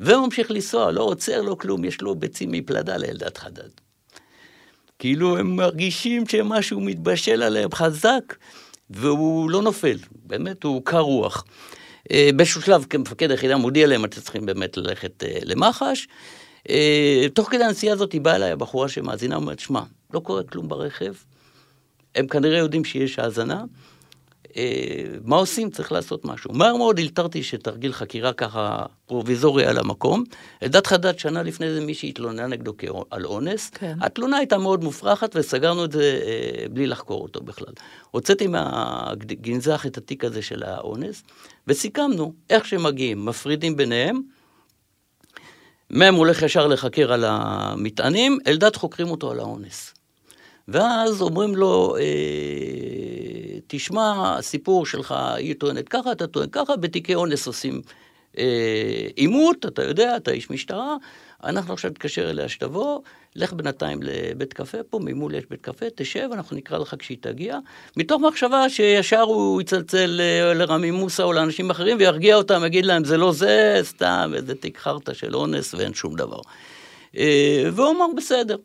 והוא 0.00 0.24
ממשיך 0.24 0.50
לנסוע, 0.50 0.92
לא 0.92 1.02
עוצר, 1.02 1.42
לא 1.42 1.54
כלום, 1.54 1.84
יש 1.84 2.00
לו 2.00 2.14
ביצים 2.14 2.52
מפלדה 2.52 2.96
לאלדד 2.96 3.38
חדד. 3.38 3.68
כאילו 4.98 5.38
הם 5.38 5.56
מרגישים 5.56 6.28
שמשהו 6.28 6.80
מתבשל 6.80 7.42
עליהם 7.42 7.72
חזק, 7.72 8.34
והוא 8.90 9.50
לא 9.50 9.62
נופל, 9.62 9.98
באמת 10.12 10.64
הוא 10.64 10.82
קר 10.84 11.00
רוח. 11.00 11.44
אה, 12.12 12.30
באיזשהו 12.36 12.62
שלב 12.62 12.86
כמפקד 12.90 13.30
היחידה 13.30 13.56
מודיע 13.56 13.86
להם, 13.86 14.04
אתם 14.04 14.20
צריכים 14.20 14.46
באמת 14.46 14.76
ללכת 14.76 15.24
אה, 15.24 15.38
למח"ש. 15.42 16.06
תוך 17.34 17.50
כדי 17.50 17.64
הנסיעה 17.64 17.94
הזאת 17.94 18.12
היא 18.12 18.20
באה 18.20 18.36
אליי 18.36 18.50
הבחורה 18.50 18.88
שמאזינה, 18.88 19.36
אומרת, 19.36 19.58
שמע, 19.58 19.82
לא 20.14 20.20
קורה 20.20 20.42
כלום 20.42 20.68
ברכב, 20.68 21.12
הם 22.14 22.26
כנראה 22.26 22.58
יודעים 22.58 22.84
שיש 22.84 23.18
האזנה. 23.18 23.64
אה, 24.56 25.04
מה 25.24 25.36
עושים? 25.36 25.70
צריך 25.70 25.92
לעשות 25.92 26.24
משהו. 26.24 26.52
מהר 26.52 26.76
מאוד 26.76 26.98
אלתרתי 26.98 27.42
שתרגיל 27.42 27.92
חקירה 27.92 28.32
ככה 28.32 28.86
פרוביזורי 29.06 29.66
על 29.66 29.78
המקום. 29.78 30.24
אלדד 30.62 30.86
חדד 30.86 31.18
שנה 31.18 31.42
לפני 31.42 31.72
זה 31.74 31.80
מישהי 31.80 32.08
התלוננה 32.08 32.46
נגדו 32.46 32.72
על 33.10 33.26
אונס. 33.26 33.70
כן. 33.70 33.96
התלונה 34.00 34.36
הייתה 34.36 34.58
מאוד 34.58 34.84
מופרכת 34.84 35.36
וסגרנו 35.36 35.84
את 35.84 35.92
זה 35.92 36.20
אה, 36.24 36.68
בלי 36.70 36.86
לחקור 36.86 37.22
אותו 37.22 37.40
בכלל. 37.40 37.74
הוצאתי 38.10 38.46
מהגנזך 38.46 39.84
את 39.86 39.98
התיק 39.98 40.24
הזה 40.24 40.42
של 40.42 40.62
האונס, 40.62 41.22
וסיכמנו 41.68 42.32
איך 42.50 42.66
שמגיעים, 42.66 43.24
מפרידים 43.24 43.76
ביניהם. 43.76 44.20
מ' 45.90 46.14
הולך 46.14 46.42
ישר 46.42 46.66
לחקר 46.66 47.12
על 47.12 47.24
המטענים, 47.26 48.38
אלדד 48.46 48.76
חוקרים 48.76 49.10
אותו 49.10 49.30
על 49.30 49.40
האונס. 49.40 49.94
ואז 50.68 51.22
אומרים 51.22 51.56
לו, 51.56 51.96
אה, 51.96 52.02
תשמע, 53.72 54.34
הסיפור 54.38 54.86
שלך, 54.86 55.14
היא 55.36 55.54
טוענת 55.54 55.88
ככה, 55.88 56.12
אתה 56.12 56.26
טוען 56.26 56.48
ככה, 56.52 56.76
בתיקי 56.76 57.14
אונס 57.14 57.46
עושים 57.46 57.82
אה, 58.38 59.06
עימות, 59.16 59.66
אתה 59.66 59.82
יודע, 59.82 60.16
אתה 60.16 60.30
איש 60.30 60.50
משטרה, 60.50 60.96
אנחנו 61.44 61.72
עכשיו 61.72 61.90
נתקשר 61.90 62.30
אליה 62.30 62.48
שתבוא, 62.48 63.00
לך 63.36 63.52
בינתיים 63.52 64.00
לבית 64.02 64.52
קפה 64.52 64.78
פה, 64.90 64.98
ממול 65.02 65.34
יש 65.34 65.44
בית 65.50 65.60
קפה, 65.60 65.86
תשב, 65.94 66.28
אנחנו 66.32 66.56
נקרא 66.56 66.78
לך 66.78 66.94
כשהיא 66.98 67.18
תגיע, 67.20 67.58
מתוך 67.96 68.22
מחשבה 68.22 68.68
שישר 68.68 69.20
הוא 69.20 69.60
יצלצל 69.60 70.20
אה, 70.20 70.54
לרמי 70.54 70.90
מוסא 70.90 71.22
או 71.22 71.32
לאנשים 71.32 71.70
אחרים 71.70 71.96
וירגיע 72.00 72.36
אותם, 72.36 72.62
יגיד 72.66 72.86
להם, 72.86 73.04
זה 73.04 73.16
לא 73.16 73.32
זה, 73.32 73.78
סתם 73.82 74.32
איזה 74.34 74.54
תיק 74.54 74.78
חרטא 74.78 75.12
של 75.12 75.36
אונס 75.36 75.74
ואין 75.74 75.94
שום 75.94 76.16
דבר. 76.16 76.40
אה, 77.16 77.64
והוא 77.72 77.90
אמר, 77.90 78.06
בסדר. 78.16 78.56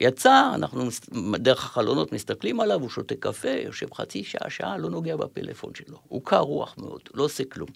יצא, 0.00 0.50
אנחנו 0.54 0.88
דרך 1.36 1.64
החלונות 1.64 2.12
מסתכלים 2.12 2.60
עליו, 2.60 2.80
הוא 2.80 2.90
שותה 2.90 3.14
קפה, 3.20 3.48
יושב 3.48 3.94
חצי 3.94 4.24
שעה, 4.24 4.50
שעה, 4.50 4.78
לא 4.78 4.90
נוגע 4.90 5.16
בפלאפון 5.16 5.74
שלו. 5.74 5.96
הוא 6.08 6.22
קר 6.24 6.40
רוח 6.40 6.74
מאוד, 6.78 7.00
לא 7.14 7.22
עושה 7.22 7.44
כלום. 7.44 7.68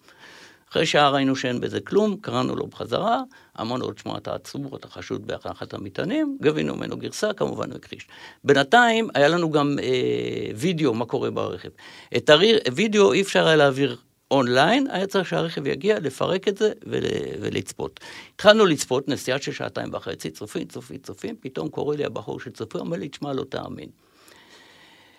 אחרי 0.71 0.87
שעה 0.87 1.11
ראינו 1.11 1.37
שאין 1.37 1.61
בזה 1.61 1.81
כלום, 1.81 2.17
קראנו 2.21 2.57
לו 2.57 2.67
בחזרה, 2.67 3.23
אמרנו 3.61 3.87
לו, 3.87 3.93
תשמע, 3.93 4.17
אתה 4.17 4.35
עצור, 4.35 4.77
אתה 4.77 4.89
חשוד 4.89 5.27
באחת 5.27 5.75
המטענים, 5.75 6.39
גבינו 6.41 6.77
ממנו 6.77 6.97
גרסה, 6.97 7.33
כמובן 7.33 7.71
הוא 7.71 7.77
הכחיש. 7.77 8.07
בינתיים 8.45 9.09
היה 9.15 9.29
לנו 9.29 9.51
גם 9.51 9.77
אה, 9.83 10.51
וידאו, 10.57 10.95
מה 10.95 11.05
קורה 11.05 11.31
ברכב. 11.31 11.69
את 12.17 12.31
הווידאו 12.67 13.13
אי 13.13 13.23
אפשר 13.23 13.47
היה 13.47 13.57
להעביר 13.57 13.97
אונליין, 14.33 14.87
היה 14.91 15.07
צריך 15.07 15.29
שהרכב 15.29 15.67
יגיע, 15.67 15.99
לפרק 16.01 16.49
את 16.49 16.59
זה 16.59 16.73
ול, 16.87 17.03
ולצפות. 17.41 18.01
התחלנו 18.35 18.67
לצפות, 18.67 19.09
נסיעה 19.09 19.39
של 19.39 19.53
שעתיים 19.53 19.89
וחצי, 19.95 20.31
צופים, 20.31 20.65
צופים, 20.65 20.99
צופים, 20.99 21.37
פתאום 21.41 21.69
קורא 21.69 21.97
לי 21.97 22.05
הבחור 22.05 22.41
שצופה, 22.41 22.79
אומר 22.79 22.97
לי, 22.97 23.09
תשמע, 23.09 23.33
לא 23.33 23.45
תאמין. 23.49 23.89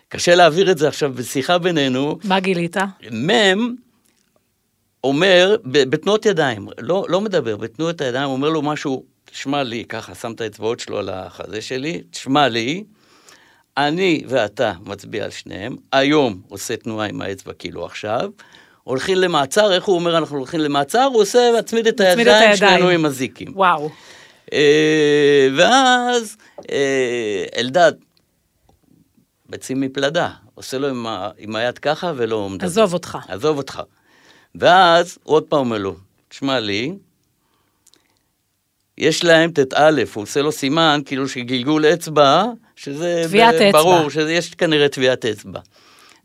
קשה 0.08 0.34
להעביר 0.34 0.70
את 0.70 0.78
זה 0.78 0.88
עכשיו 0.88 1.12
בשיחה 1.12 1.58
בינינו. 1.58 2.18
מה 2.24 2.40
גילית? 2.40 2.76
מ' 3.12 3.74
אומר, 5.04 5.56
בתנועות 5.64 6.26
ידיים, 6.26 6.68
לא, 6.78 7.06
לא 7.08 7.20
מדבר, 7.20 7.56
בתנועות 7.56 8.00
הידיים, 8.00 8.30
אומר 8.30 8.48
לו 8.48 8.62
משהו, 8.62 9.04
תשמע 9.24 9.62
לי, 9.62 9.84
ככה, 9.84 10.14
שם 10.14 10.32
את 10.32 10.40
האצבעות 10.40 10.80
שלו 10.80 10.98
על 10.98 11.08
החזה 11.08 11.62
שלי, 11.62 12.02
תשמע 12.10 12.48
לי, 12.48 12.84
אני 13.76 14.22
ואתה 14.28 14.72
מצביע 14.84 15.24
על 15.24 15.30
שניהם, 15.30 15.76
היום 15.92 16.42
עושה 16.48 16.76
תנועה 16.76 17.06
עם 17.06 17.22
האצבע 17.22 17.52
כאילו 17.52 17.84
עכשיו, 17.84 18.30
הולכים 18.84 19.16
למעצר, 19.16 19.72
איך 19.72 19.84
הוא 19.84 19.94
אומר 19.94 20.18
אנחנו 20.18 20.36
הולכים 20.38 20.60
למעצר? 20.60 21.04
הוא 21.04 21.22
עושה, 21.22 21.50
מצמיד 21.58 21.86
את 21.86 22.00
הידיים, 22.00 22.28
את 22.28 22.32
הידיים. 22.32 22.56
שנינו 22.56 22.88
עם 22.88 23.04
הזיקים. 23.04 23.52
וואו. 23.54 23.90
אה, 24.52 25.48
ואז 25.56 26.36
אה, 26.70 27.44
אלדד, 27.56 27.92
ביצים 29.48 29.80
מפלדה, 29.80 30.30
עושה 30.54 30.78
לו 30.78 30.88
עם, 30.88 31.06
ה, 31.06 31.30
עם 31.38 31.56
היד 31.56 31.78
ככה 31.78 32.12
ולא 32.16 32.48
מדבר. 32.48 32.66
עזוב 32.66 32.92
אותך. 32.92 33.18
עזוב 33.28 33.56
אותך. 33.56 33.82
ואז 34.54 35.18
עוד 35.22 35.42
פעם 35.42 35.58
אומר 35.58 35.78
לו, 35.78 35.96
תשמע 36.28 36.60
לי, 36.60 36.92
יש 38.98 39.24
להם 39.24 39.50
ט"א, 39.50 39.90
הוא 40.14 40.22
עושה 40.22 40.42
לו 40.42 40.52
סימן, 40.52 41.00
כאילו 41.06 41.28
שגלגול 41.28 41.86
אצבע, 41.86 42.44
שזה... 42.76 43.22
טביעת 43.26 43.54
אצבע. 43.54 43.82
ברור, 43.82 44.10
שיש 44.10 44.54
כנראה 44.54 44.88
טביעת 44.88 45.24
אצבע. 45.24 45.60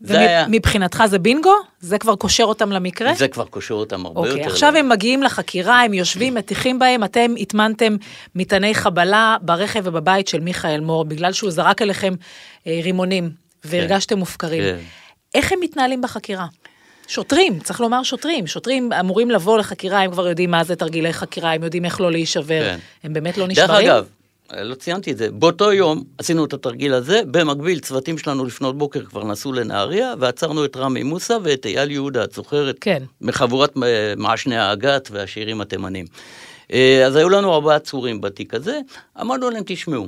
ומבחינתך 0.00 1.02
זה 1.06 1.18
בינגו? 1.18 1.54
זה 1.80 1.98
כבר 1.98 2.16
קושר 2.16 2.44
אותם 2.44 2.72
למקרה? 2.72 3.14
זה 3.14 3.28
כבר 3.28 3.44
קושר 3.44 3.74
אותם 3.74 4.06
הרבה 4.06 4.20
אוקיי, 4.20 4.30
יותר. 4.30 4.42
אוקיי, 4.42 4.52
עכשיו 4.52 4.76
הם 4.76 4.88
מגיעים 4.88 5.22
לחקירה, 5.22 5.82
הם 5.82 5.94
יושבים, 5.94 6.34
מטיחים 6.34 6.78
בהם, 6.78 7.04
אתם 7.04 7.34
הטמנתם 7.40 7.96
מטעני 8.34 8.74
חבלה 8.74 9.36
ברכב 9.42 9.80
ובבית 9.84 10.28
של 10.28 10.40
מיכאל 10.40 10.80
מור, 10.80 11.04
בגלל 11.04 11.32
שהוא 11.32 11.50
זרק 11.50 11.82
אליכם 11.82 12.14
אה, 12.66 12.80
רימונים, 12.82 13.30
והרגשתם 13.64 14.14
כן, 14.14 14.18
מופקרים. 14.18 14.62
כן. 14.62 14.76
איך 15.34 15.52
הם 15.52 15.58
מתנהלים 15.60 16.02
בחקירה? 16.02 16.46
שוטרים, 17.08 17.60
צריך 17.60 17.80
לומר 17.80 18.02
שוטרים, 18.02 18.46
שוטרים 18.46 18.92
אמורים 18.92 19.30
לבוא 19.30 19.58
לחקירה, 19.58 20.00
הם 20.00 20.10
כבר 20.10 20.28
יודעים 20.28 20.50
מה 20.50 20.64
זה 20.64 20.76
תרגילי 20.76 21.12
חקירה, 21.12 21.52
הם 21.52 21.62
יודעים 21.62 21.84
איך 21.84 22.00
לא 22.00 22.12
להישבר, 22.12 22.64
כן. 22.64 22.78
הם 23.04 23.12
באמת 23.12 23.38
לא 23.38 23.48
נשברים? 23.48 23.68
דרך 23.68 23.80
אגב, 23.80 24.06
לא 24.56 24.74
ציינתי 24.74 25.12
את 25.12 25.16
זה, 25.18 25.30
באותו 25.30 25.72
יום 25.72 26.04
עשינו 26.18 26.44
את 26.44 26.52
התרגיל 26.52 26.94
הזה, 26.94 27.20
במקביל 27.30 27.80
צוותים 27.80 28.18
שלנו 28.18 28.44
לפנות 28.44 28.78
בוקר 28.78 29.04
כבר 29.04 29.24
נסעו 29.24 29.52
לנהריה, 29.52 30.14
ועצרנו 30.18 30.64
את 30.64 30.76
רמי 30.76 31.02
מוסא 31.02 31.38
ואת 31.42 31.66
אייל 31.66 31.90
יהודה, 31.90 32.24
את 32.24 32.32
זוכרת? 32.32 32.76
כן. 32.80 33.02
מחבורת 33.20 33.72
מעשני 34.16 34.56
האגת 34.56 35.08
והשירים 35.12 35.60
התימנים. 35.60 36.06
אה, 36.72 37.06
אז 37.06 37.16
היו 37.16 37.28
לנו 37.28 37.54
ארבעה 37.54 37.76
עצורים 37.76 38.20
בתיק 38.20 38.54
הזה, 38.54 38.80
אמרנו 39.20 39.50
להם, 39.50 39.62
תשמעו, 39.66 40.06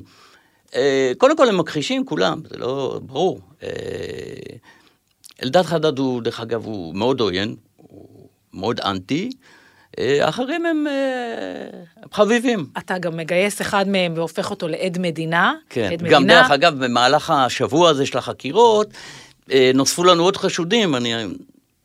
אה, 0.75 1.13
קודם 1.19 1.37
כל 1.37 1.49
הם 1.49 1.59
מכחישים 1.59 2.05
כולם, 2.05 2.41
זה 2.51 2.57
לא 2.59 3.01
ברור. 3.03 3.41
אה, 3.63 3.69
אלדד 5.43 5.63
חדד 5.63 5.99
הוא, 5.99 6.23
דרך 6.23 6.41
אגב, 6.41 6.65
הוא 6.65 6.95
מאוד 6.95 7.21
עוין, 7.21 7.57
הוא 7.77 8.29
מאוד 8.55 8.81
אנטי. 8.81 9.31
האחרים 9.99 10.67
הם, 10.67 10.87
אה, 10.87 10.93
הם 12.03 12.09
חביבים. 12.13 12.67
אתה 12.79 12.99
גם 12.99 13.17
מגייס 13.17 13.61
אחד 13.61 13.89
מהם 13.89 14.13
והופך 14.17 14.51
אותו 14.51 14.69
לעד 14.69 14.99
מדינה. 14.99 15.55
כן, 15.71 15.91
עד 15.93 16.03
גם 16.03 16.23
מדינה. 16.23 16.41
דרך 16.41 16.51
אגב, 16.51 16.85
במהלך 16.85 17.31
השבוע 17.31 17.91
הזה 17.91 18.07
של 18.07 18.19
החקירות, 18.19 18.89
אה, 19.53 19.71
נוספו 19.75 20.05
לנו 20.05 20.23
עוד 20.23 20.37
חשודים, 20.37 20.95
אני 20.95 21.15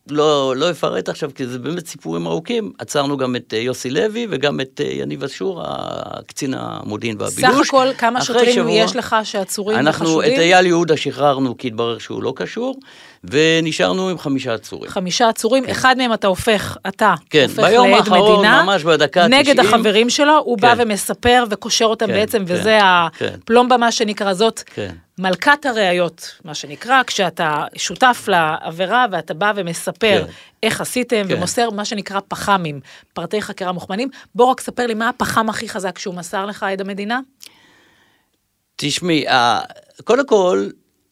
לא, 0.10 0.56
לא 0.56 0.72
אפרט 0.72 1.10
עכשיו, 1.10 1.30
כי 1.36 1.48
זה 1.48 1.60
באמת 1.60 1.88
סיפורים 1.88 2.28
ארוכים. 2.28 2.72
עצרנו 2.80 3.18
גם 3.18 3.36
את 3.36 3.54
אה, 3.54 3.60
יוסי 3.60 3.90
לוי 3.90 4.28
וגם 4.30 4.62
את 4.62 4.82
יניב 4.84 5.24
אשור, 5.24 5.62
הקצין 5.66 6.54
המודיעין 6.58 7.16
והבילוש. 7.20 7.68
סך 7.68 7.68
הכל, 7.68 7.88
כמה 7.98 8.22
שוטרים 8.22 8.56
שבוע, 8.56 8.72
יש 8.72 8.96
לך 8.96 9.16
שעצורים 9.24 9.78
אנחנו 9.78 10.06
וחשודים? 10.06 10.30
אנחנו 10.30 10.36
את 10.36 10.40
אייל 10.40 10.66
יהודה 10.66 10.98
שחררנו, 10.98 11.58
כי 11.58 11.68
התברר 11.68 11.98
שהוא 11.98 12.24
לא 12.24 12.34
קשור. 12.36 12.76
ונשארנו 13.24 14.10
עם 14.10 14.18
חמישה 14.18 14.54
עצורים. 14.54 14.92
חמישה 14.92 15.30
עצורים, 15.30 15.66
כן. 15.66 15.72
אחד 15.72 15.98
מהם 15.98 16.14
אתה 16.14 16.28
הופך, 16.28 16.78
אתה 16.88 17.14
כן, 17.30 17.46
הופך 17.50 17.60
לעד 17.60 17.70
מדינה. 17.70 18.04
כן, 18.04 18.12
ביום 18.12 18.24
האחרון, 18.24 18.46
ממש 18.46 18.84
בדקה 18.84 19.24
ה-90. 19.24 19.30
נגד 19.30 19.60
החברים 19.60 20.10
שלו, 20.10 20.38
הוא 20.38 20.58
כן. 20.58 20.62
בא 20.62 20.74
ומספר 20.78 21.44
וקושר 21.50 21.86
אותם 21.86 22.08
כן, 22.08 22.14
בעצם, 22.14 22.38
כן, 22.38 22.54
וזה 22.54 22.80
כן. 23.18 23.36
הפלומבה, 23.44 23.78
מה 23.78 23.92
שנקרא, 23.92 24.34
זאת 24.34 24.64
כן. 24.66 24.96
מלכת 25.20 25.66
הראיות, 25.66 26.32
מה 26.46 26.54
שנקרא, 26.54 27.04
כשאתה 27.08 27.64
שותף 27.76 28.26
לעבירה 28.28 29.06
ואתה 29.12 29.34
בא 29.34 29.52
ומספר 29.56 30.24
כן. 30.26 30.32
איך 30.64 30.82
עשיתם, 30.82 31.24
כן. 31.28 31.36
ומוסר 31.36 31.70
מה 31.70 31.86
שנקרא 31.86 32.20
פח"מים, 32.28 32.80
פרטי 33.14 33.42
חקירה 33.42 33.72
מוכמנים. 33.72 34.10
בוא 34.36 34.46
רק 34.46 34.62
ספר 34.62 34.88
לי 34.88 34.94
מה 34.94 35.10
הפח"ם 35.10 35.50
הכי 35.50 35.70
חזק 35.70 36.00
שהוא 36.00 36.16
מסר 36.16 36.46
לך, 36.46 36.64
עד 36.64 36.82
המדינה? 36.82 37.20
תשמעי, 38.76 39.26
קודם 40.04 40.28
כל, 40.28 40.68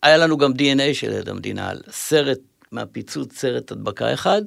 היה 0.05 0.17
לנו 0.17 0.37
גם 0.37 0.51
DNA 0.51 0.93
של 0.93 1.13
עד 1.13 1.29
המדינה, 1.29 1.69
על 1.69 1.81
סרט 1.91 2.39
מהפיצוץ, 2.71 3.37
סרט 3.37 3.71
הדבקה 3.71 4.13
אחד. 4.13 4.41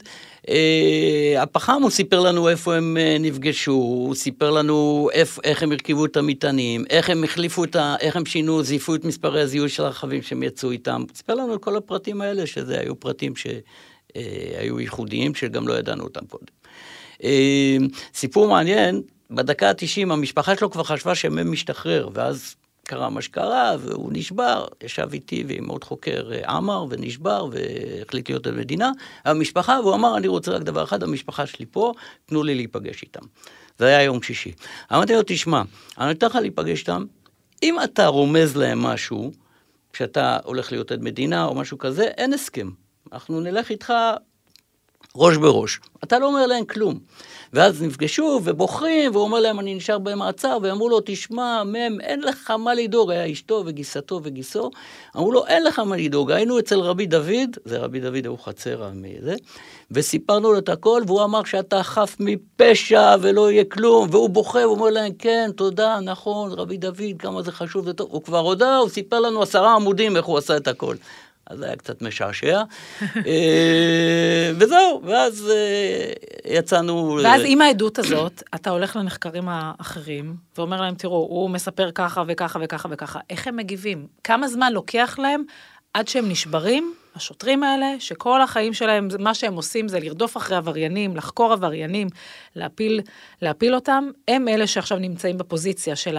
אה, 0.48 1.42
הפחם, 1.42 1.82
הוא 1.82 1.90
סיפר 1.90 2.20
לנו 2.20 2.48
איפה 2.48 2.74
הם 2.74 2.96
אה, 2.96 3.16
נפגשו, 3.20 3.72
הוא 3.72 4.14
סיפר 4.14 4.50
לנו 4.50 5.08
איפ, 5.12 5.38
איך 5.44 5.62
הם 5.62 5.72
הרכיבו 5.72 6.04
את 6.04 6.16
המטענים, 6.16 6.84
איך 6.90 7.10
הם 7.10 7.24
החליפו 7.24 7.64
את 7.64 7.76
ה... 7.76 7.96
איך 8.00 8.16
הם 8.16 8.26
שינו, 8.26 8.62
זיפו 8.62 8.94
את 8.94 9.04
מספרי 9.04 9.40
הזיהוי 9.40 9.68
של 9.68 9.84
הרכבים 9.84 10.22
שהם 10.22 10.42
יצאו 10.42 10.70
איתם. 10.70 11.00
הוא 11.00 11.16
סיפר 11.16 11.34
לנו 11.34 11.54
את 11.54 11.62
כל 11.62 11.76
הפרטים 11.76 12.20
האלה, 12.20 12.46
שזה 12.46 12.80
היו 12.80 13.00
פרטים 13.00 13.36
שהיו 13.36 14.76
אה, 14.76 14.80
ייחודיים, 14.80 15.34
שגם 15.34 15.68
לא 15.68 15.78
ידענו 15.78 16.04
אותם 16.04 16.26
קודם. 16.26 16.46
סיפור 18.14 18.48
מעניין, 18.48 19.02
בדקה 19.30 19.68
ה-90 19.68 20.12
המשפחה 20.12 20.56
שלו 20.56 20.70
כבר 20.70 20.82
חשבה 20.82 21.14
שמם 21.14 21.52
משתחרר, 21.52 22.08
ואז 22.14 22.54
קרה 22.88 23.10
מה 23.10 23.22
שקרה, 23.22 23.76
והוא 23.80 24.10
נשבר, 24.12 24.66
ישב 24.82 25.08
איתי 25.12 25.44
ועם 25.48 25.68
עוד 25.68 25.84
חוקר 25.84 26.30
אה, 26.32 26.50
עמר, 26.50 26.86
ונשבר, 26.90 27.48
והחליט 27.52 28.28
להיות 28.30 28.46
על 28.46 28.54
מדינה. 28.54 28.90
המשפחה, 29.24 29.78
והוא 29.82 29.94
אמר, 29.94 30.16
אני 30.16 30.28
רוצה 30.28 30.52
רק 30.52 30.62
דבר 30.62 30.84
אחד, 30.84 31.02
המשפחה 31.02 31.46
שלי 31.46 31.66
פה, 31.66 31.92
תנו 32.26 32.42
לי 32.42 32.54
להיפגש 32.54 33.02
איתם. 33.02 33.20
זה 33.78 33.86
היה 33.86 34.02
יום 34.02 34.22
שישי. 34.22 34.52
אמרתי 34.92 35.12
לו, 35.12 35.20
תשמע, 35.26 35.62
אני 35.98 36.08
נותן 36.08 36.26
לך 36.26 36.34
להיפגש 36.34 36.80
איתם, 36.80 37.04
אם 37.62 37.76
אתה 37.84 38.06
רומז 38.06 38.56
להם 38.56 38.82
משהו, 38.82 39.32
כשאתה 39.92 40.38
הולך 40.44 40.72
להיות 40.72 40.92
עד 40.92 41.02
מדינה 41.02 41.44
או 41.44 41.54
משהו 41.54 41.78
כזה, 41.78 42.04
אין 42.04 42.32
הסכם. 42.32 42.70
אנחנו 43.12 43.40
נלך 43.40 43.70
איתך 43.70 43.92
ראש 45.16 45.36
בראש. 45.36 45.80
אתה 46.04 46.18
לא 46.18 46.26
אומר 46.26 46.46
להם 46.46 46.64
כלום. 46.64 46.98
ואז 47.52 47.82
נפגשו 47.82 48.40
ובוחרים, 48.44 49.10
והוא 49.12 49.24
אומר 49.24 49.40
להם, 49.40 49.60
אני 49.60 49.74
נשאר 49.74 49.98
במעצר, 49.98 50.58
ואמרו 50.62 50.88
לו, 50.88 51.00
תשמע, 51.04 51.64
מם, 51.64 52.00
אין 52.00 52.20
לך 52.20 52.50
מה 52.50 52.74
לדאוג, 52.74 53.10
היה 53.10 53.32
אשתו 53.32 53.62
וגיסתו 53.66 54.20
וגיסו, 54.24 54.70
אמרו 55.16 55.32
לו, 55.32 55.46
אין 55.46 55.64
לך 55.64 55.78
מה 55.78 55.96
לדאוג, 55.96 56.30
היינו 56.30 56.58
אצל 56.58 56.80
רבי 56.80 57.06
דוד, 57.06 57.56
זה 57.64 57.78
רבי 57.78 58.00
דוד 58.00 58.38
חצר 58.44 58.90
מזה, 58.94 59.34
וסיפרנו 59.90 60.52
לו 60.52 60.58
את 60.58 60.68
הכל, 60.68 61.02
והוא 61.06 61.24
אמר 61.24 61.44
שאתה 61.44 61.82
חף 61.82 62.16
מפשע 62.20 63.16
ולא 63.20 63.50
יהיה 63.50 63.64
כלום, 63.64 64.08
והוא 64.10 64.30
בוכה, 64.30 64.62
הוא 64.62 64.74
אומר 64.74 64.90
להם, 64.90 65.12
כן, 65.18 65.50
תודה, 65.56 66.00
נכון, 66.00 66.52
רבי 66.52 66.76
דוד, 66.76 67.18
כמה 67.18 67.42
זה 67.42 67.52
חשוב 67.52 67.86
וטוב, 67.86 68.08
הוא 68.10 68.22
כבר 68.22 68.38
הודה, 68.38 68.76
הוא 68.76 68.88
סיפר 68.88 69.20
לנו 69.20 69.42
עשרה 69.42 69.74
עמודים 69.74 70.16
איך 70.16 70.26
הוא 70.26 70.38
עשה 70.38 70.56
את 70.56 70.68
הכל. 70.68 70.96
אז 71.48 71.58
זה 71.58 71.66
היה 71.66 71.76
קצת 71.76 72.02
משעשע. 72.02 72.62
אה, 73.26 74.52
וזהו, 74.58 75.02
ואז 75.04 75.50
אה, 75.50 76.12
יצאנו... 76.44 77.20
ואז 77.22 77.42
עם 77.44 77.60
העדות 77.60 77.98
הזאת, 77.98 78.42
אתה 78.54 78.70
הולך 78.70 78.96
לנחקרים 78.96 79.48
האחרים, 79.48 80.36
ואומר 80.58 80.80
להם, 80.80 80.94
תראו, 80.94 81.16
הוא 81.16 81.50
מספר 81.50 81.90
ככה 81.94 82.22
וככה 82.26 82.58
וככה 82.62 82.88
וככה, 82.92 83.20
איך 83.30 83.46
הם 83.46 83.56
מגיבים? 83.56 84.06
כמה 84.24 84.48
זמן 84.48 84.72
לוקח 84.72 85.18
להם 85.18 85.42
עד 85.94 86.08
שהם 86.08 86.28
נשברים, 86.28 86.94
השוטרים 87.14 87.62
האלה, 87.62 87.94
שכל 87.98 88.42
החיים 88.42 88.74
שלהם, 88.74 89.08
מה 89.18 89.34
שהם 89.34 89.54
עושים 89.54 89.88
זה 89.88 90.00
לרדוף 90.00 90.36
אחרי 90.36 90.56
עבריינים, 90.56 91.16
לחקור 91.16 91.52
עבריינים, 91.52 92.08
להפיל, 92.56 93.00
להפיל 93.42 93.74
אותם, 93.74 94.10
הם 94.28 94.48
אלה 94.48 94.66
שעכשיו 94.66 94.98
נמצאים 94.98 95.38
בפוזיציה 95.38 95.96
של 95.96 96.18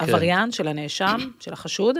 העבריין, 0.00 0.52
של 0.52 0.68
הנאשם, 0.68 1.16
של 1.40 1.52
החשוד. 1.52 1.96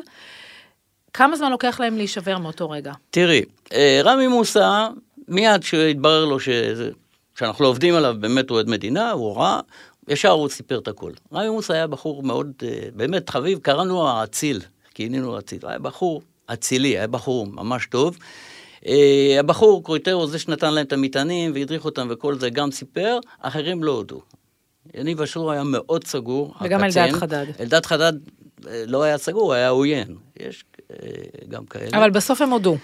כמה 1.13 1.37
זמן 1.37 1.51
לוקח 1.51 1.81
להם 1.81 1.97
להישבר 1.97 2.39
מאותו 2.39 2.71
רגע? 2.71 2.93
תראי, 3.11 3.43
אה, 3.73 4.01
רמי 4.05 4.27
מוסא, 4.27 4.89
מיד 5.29 5.61
כשהתברר 5.61 6.25
לו 6.25 6.41
שזה, 6.41 6.91
שאנחנו 7.39 7.65
לא 7.65 7.69
עובדים 7.69 7.95
עליו, 7.95 8.15
באמת 8.21 8.51
הוא 8.51 8.59
עד 8.59 8.69
מדינה, 8.69 9.11
הוא 9.11 9.37
רע, 9.37 9.61
ישר 10.09 10.31
הוא 10.31 10.49
סיפר 10.49 10.79
את 10.79 10.89
הכל. 10.89 11.13
רמי 11.33 11.49
מוסא 11.49 11.73
היה 11.73 11.87
בחור 11.87 12.23
מאוד, 12.23 12.53
אה, 12.63 12.89
באמת 12.95 13.31
חביב, 13.31 13.59
קראנו 13.59 14.09
האציל, 14.09 14.61
כינינו 14.95 15.39
אציל. 15.39 15.59
היה 15.63 15.79
בחור 15.79 16.23
אצילי, 16.47 16.89
היה 16.89 17.07
בחור 17.07 17.47
ממש 17.47 17.87
טוב. 17.87 18.19
אה, 18.87 19.37
הבחור, 19.41 19.85
קרויטרו, 19.85 20.27
זה 20.27 20.39
שנתן 20.39 20.75
להם 20.75 20.87
את 20.87 20.93
המטענים 20.93 21.53
והדריך 21.55 21.85
אותם 21.85 22.09
וכל 22.11 22.39
זה, 22.39 22.51
גם 22.51 22.71
סיפר, 22.71 23.19
אחרים 23.41 23.85
לא 23.85 23.93
הודו. 23.93 24.21
יניב 24.95 25.21
אשור 25.21 25.53
היה 25.53 25.63
מאוד 25.65 26.05
סגור, 26.05 26.55
וגם 26.61 26.85
הקצין. 26.85 27.03
אלדד 27.05 27.17
חדד. 27.19 27.47
אלדד 27.61 27.87
חדד 27.87 28.13
לא 28.67 29.03
היה 29.03 29.19
סגור, 29.19 29.53
היה 29.53 29.69
עוין. 29.69 30.17
יש 30.41 30.65
גם 31.49 31.67
כאלה. 31.67 31.99
אבל 31.99 32.11
בסוף 32.11 32.41
הם 32.41 32.51
הודו, 32.51 32.77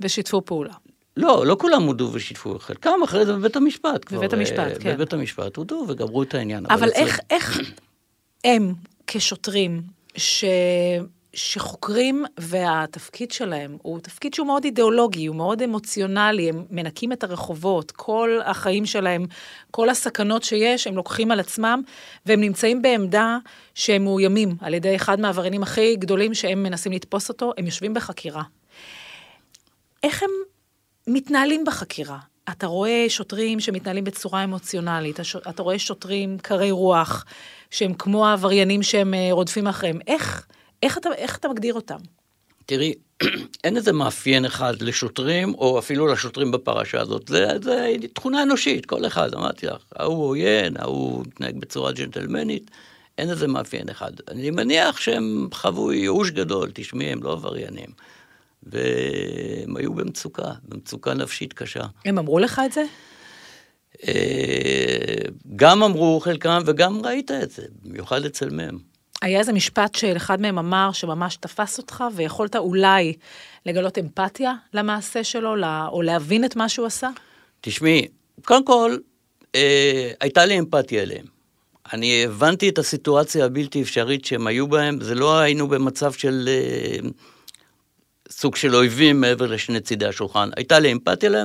ושיתפו 0.00 0.42
פעולה. 0.44 0.72
לא, 1.16 1.46
לא 1.46 1.56
כולם 1.60 1.82
הודו 1.82 2.10
ושיתפו, 2.12 2.58
חלקם 2.58 3.00
אחרי 3.04 3.26
זה 3.26 3.32
בבית 3.32 3.56
המשפט. 3.56 4.04
כבר, 4.06 4.18
בבית 4.18 4.32
המשפט, 4.32 4.58
אה, 4.58 4.78
כן. 4.80 4.94
בבית 4.94 5.12
המשפט 5.12 5.56
הודו 5.56 5.84
וגמרו 5.88 6.22
את 6.22 6.34
העניין. 6.34 6.66
אבל 6.66 6.88
אצל- 6.88 6.96
איך, 6.96 7.20
איך 7.30 7.60
הם 8.44 8.74
כשוטרים 9.06 9.82
ש... 10.16 10.44
שחוקרים 11.36 12.24
והתפקיד 12.38 13.30
שלהם 13.30 13.76
הוא 13.82 14.00
תפקיד 14.00 14.34
שהוא 14.34 14.46
מאוד 14.46 14.64
אידיאולוגי, 14.64 15.26
הוא 15.26 15.36
מאוד 15.36 15.62
אמוציונלי, 15.62 16.48
הם 16.48 16.64
מנקים 16.70 17.12
את 17.12 17.24
הרחובות, 17.24 17.90
כל 17.90 18.38
החיים 18.44 18.86
שלהם, 18.86 19.26
כל 19.70 19.88
הסכנות 19.88 20.42
שיש, 20.42 20.86
הם 20.86 20.96
לוקחים 20.96 21.30
על 21.30 21.40
עצמם, 21.40 21.82
והם 22.26 22.40
נמצאים 22.40 22.82
בעמדה 22.82 23.38
שהם 23.74 24.04
מאוימים 24.04 24.56
על 24.60 24.74
ידי 24.74 24.96
אחד 24.96 25.20
מהעבריינים 25.20 25.62
הכי 25.62 25.96
גדולים 25.96 26.34
שהם 26.34 26.62
מנסים 26.62 26.92
לתפוס 26.92 27.28
אותו, 27.28 27.52
הם 27.58 27.66
יושבים 27.66 27.94
בחקירה. 27.94 28.42
איך 30.02 30.22
הם 30.22 30.30
מתנהלים 31.06 31.64
בחקירה? 31.64 32.18
אתה 32.50 32.66
רואה 32.66 33.04
שוטרים 33.08 33.60
שמתנהלים 33.60 34.04
בצורה 34.04 34.44
אמוציונלית, 34.44 35.20
אתה 35.48 35.62
רואה 35.62 35.78
שוטרים 35.78 36.38
קרי 36.38 36.70
רוח, 36.70 37.24
שהם 37.70 37.94
כמו 37.94 38.26
העבריינים 38.26 38.82
שהם 38.82 39.14
אה, 39.14 39.28
רודפים 39.30 39.66
אחריהם. 39.66 39.98
איך, 40.06 40.46
איך, 40.82 40.98
אתה, 40.98 41.08
איך 41.16 41.36
אתה 41.36 41.48
מגדיר 41.48 41.74
אותם? 41.74 41.98
תראי, 42.66 42.94
אין 43.64 43.76
איזה 43.76 43.92
מאפיין 43.92 44.44
אחד 44.44 44.82
לשוטרים, 44.82 45.54
או 45.54 45.78
אפילו 45.78 46.06
לשוטרים 46.06 46.50
בפרשה 46.50 47.00
הזאת. 47.00 47.28
זה, 47.28 47.48
זה 47.62 47.94
תכונה 48.14 48.42
אנושית, 48.42 48.86
כל 48.86 49.06
אחד, 49.06 49.34
אמרתי 49.34 49.66
לך. 49.66 49.82
ההוא 49.96 50.28
עוין, 50.28 50.76
ההוא 50.76 51.24
מתנהג 51.26 51.56
בצורה 51.58 51.92
ג'נטלמנית, 51.92 52.70
אין 53.18 53.30
איזה 53.30 53.48
מאפיין 53.48 53.88
אחד. 53.88 54.12
אני 54.28 54.50
מניח 54.50 55.00
שהם 55.00 55.48
חוו 55.52 55.92
ייאוש 55.92 56.30
גדול, 56.30 56.70
תשמעי, 56.74 57.12
הם 57.12 57.22
לא 57.22 57.32
עבריינים. 57.32 57.88
והם 58.62 59.76
היו 59.76 59.94
במצוקה, 59.94 60.52
במצוקה 60.62 61.14
נפשית 61.14 61.52
קשה. 61.52 61.84
הם 62.04 62.18
אמרו 62.18 62.38
לך 62.38 62.60
את 62.66 62.72
זה? 62.72 62.84
אה, 64.08 65.28
גם 65.56 65.82
אמרו 65.82 66.20
חלקם 66.20 66.62
וגם 66.66 67.00
ראית 67.04 67.30
את 67.30 67.50
זה, 67.50 67.62
במיוחד 67.82 68.24
אצל 68.24 68.50
מ'. 68.50 68.95
היה 69.22 69.38
איזה 69.38 69.52
משפט 69.52 69.94
של 69.94 70.16
אחד 70.16 70.40
מהם 70.40 70.58
אמר 70.58 70.90
שממש 70.92 71.36
תפס 71.36 71.78
אותך, 71.78 72.04
ויכולת 72.14 72.56
אולי 72.56 73.12
לגלות 73.66 73.98
אמפתיה 73.98 74.54
למעשה 74.74 75.24
שלו, 75.24 75.56
לה- 75.56 75.88
או 75.92 76.02
להבין 76.02 76.44
את 76.44 76.56
מה 76.56 76.68
שהוא 76.68 76.86
עשה? 76.86 77.08
תשמעי, 77.60 78.08
קודם 78.44 78.64
כל, 78.64 78.96
אה, 79.54 80.10
הייתה 80.20 80.44
לי 80.44 80.58
אמפתיה 80.58 81.02
אליהם. 81.02 81.26
אני 81.92 82.24
הבנתי 82.24 82.68
את 82.68 82.78
הסיטואציה 82.78 83.44
הבלתי 83.44 83.82
אפשרית 83.82 84.24
שהם 84.24 84.46
היו 84.46 84.68
בהם, 84.68 85.00
זה 85.00 85.14
לא 85.14 85.38
היינו 85.38 85.68
במצב 85.68 86.12
של 86.12 86.48
אה, 86.48 87.08
סוג 88.30 88.56
של 88.56 88.76
אויבים 88.76 89.20
מעבר 89.20 89.46
לשני 89.46 89.80
צידי 89.80 90.06
השולחן. 90.06 90.50
הייתה 90.56 90.78
לי 90.78 90.92
אמפתיה 90.92 91.30
זה 91.30 91.40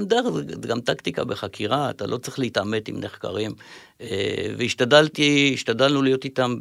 זה 0.61 0.67
גם 0.67 0.81
טקטיקה 0.81 1.23
בחקירה, 1.23 1.89
אתה 1.89 2.07
לא 2.07 2.17
צריך 2.17 2.39
להתעמת 2.39 2.87
עם 2.87 2.99
נחקרים. 2.99 3.51
אה, 4.01 4.07
והשתדלתי, 4.57 5.51
השתדלנו 5.53 6.01
להיות 6.01 6.25
איתם 6.25 6.55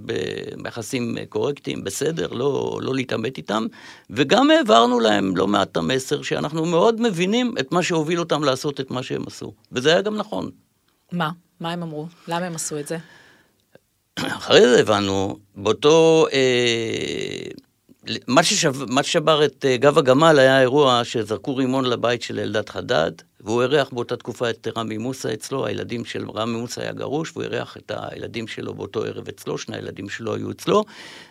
ביחסים 0.63 1.17
קורקטיים, 1.29 1.85
בסדר, 1.85 2.29
לא, 2.33 2.79
לא 2.83 2.95
להתעמת 2.95 3.39
איתם, 3.39 3.67
וגם 4.11 4.51
העברנו 4.51 5.01
להם 5.01 5.37
לא 5.37 5.47
מעט 5.47 5.69
את 5.73 5.77
המסר 5.77 6.23
שאנחנו 6.23 6.67
מאוד 6.67 7.01
מבינים 7.01 7.55
את 7.61 7.73
מה 7.73 7.83
שהוביל 7.83 8.19
אותם 8.19 8.45
לעשות 8.45 8.81
את 8.81 8.91
מה 8.91 9.03
שהם 9.03 9.23
עשו. 9.27 9.53
וזה 9.73 9.93
היה 9.93 10.03
גם 10.03 10.17
נכון. 10.17 10.51
מה? 11.13 11.31
מה 11.61 11.73
הם 11.73 11.83
אמרו? 11.83 12.07
למה 12.29 12.47
הם 12.47 12.55
עשו 12.55 12.79
את 12.79 12.87
זה? 12.87 12.99
אחרי 14.17 14.61
זה 14.61 14.81
הבנו, 14.81 15.39
באותו... 15.57 16.27
אה, 16.33 17.51
מה, 18.27 18.43
ששב, 18.43 18.75
מה 18.89 19.03
ששבר 19.03 19.45
את 19.45 19.65
אה, 19.65 19.77
גב 19.77 19.99
הגמל 19.99 20.39
היה 20.39 20.61
אירוע 20.61 21.05
שזרקו 21.05 21.57
רימון 21.57 21.85
לבית 21.85 22.23
של 22.23 22.39
אלדד 22.39 22.69
חדד, 22.69 23.13
והוא 23.41 23.63
אירח 23.63 23.91
באותה 23.93 24.17
תקופה 24.17 24.51
את 24.51 24.69
רמי 24.77 24.99
מוסא 24.99 25.33
אצלו, 25.33 25.67
הילדים 25.67 26.05
של 26.05 26.31
רמי 26.31 26.59
מוסא 26.59 26.81
היה 26.81 26.93
גרוש, 26.93 27.31
והוא 27.33 27.43
אירח 27.43 27.77
את 27.77 27.93
הילדים 27.95 28.49
שלו 28.49 28.75
באותו 28.75 29.05
ערב 29.05 29.29
אצלו, 29.29 29.59
שני 29.59 29.77
הילדים 29.77 30.09
שלו 30.09 30.35
היו 30.35 30.51
אצלו, 30.51 30.85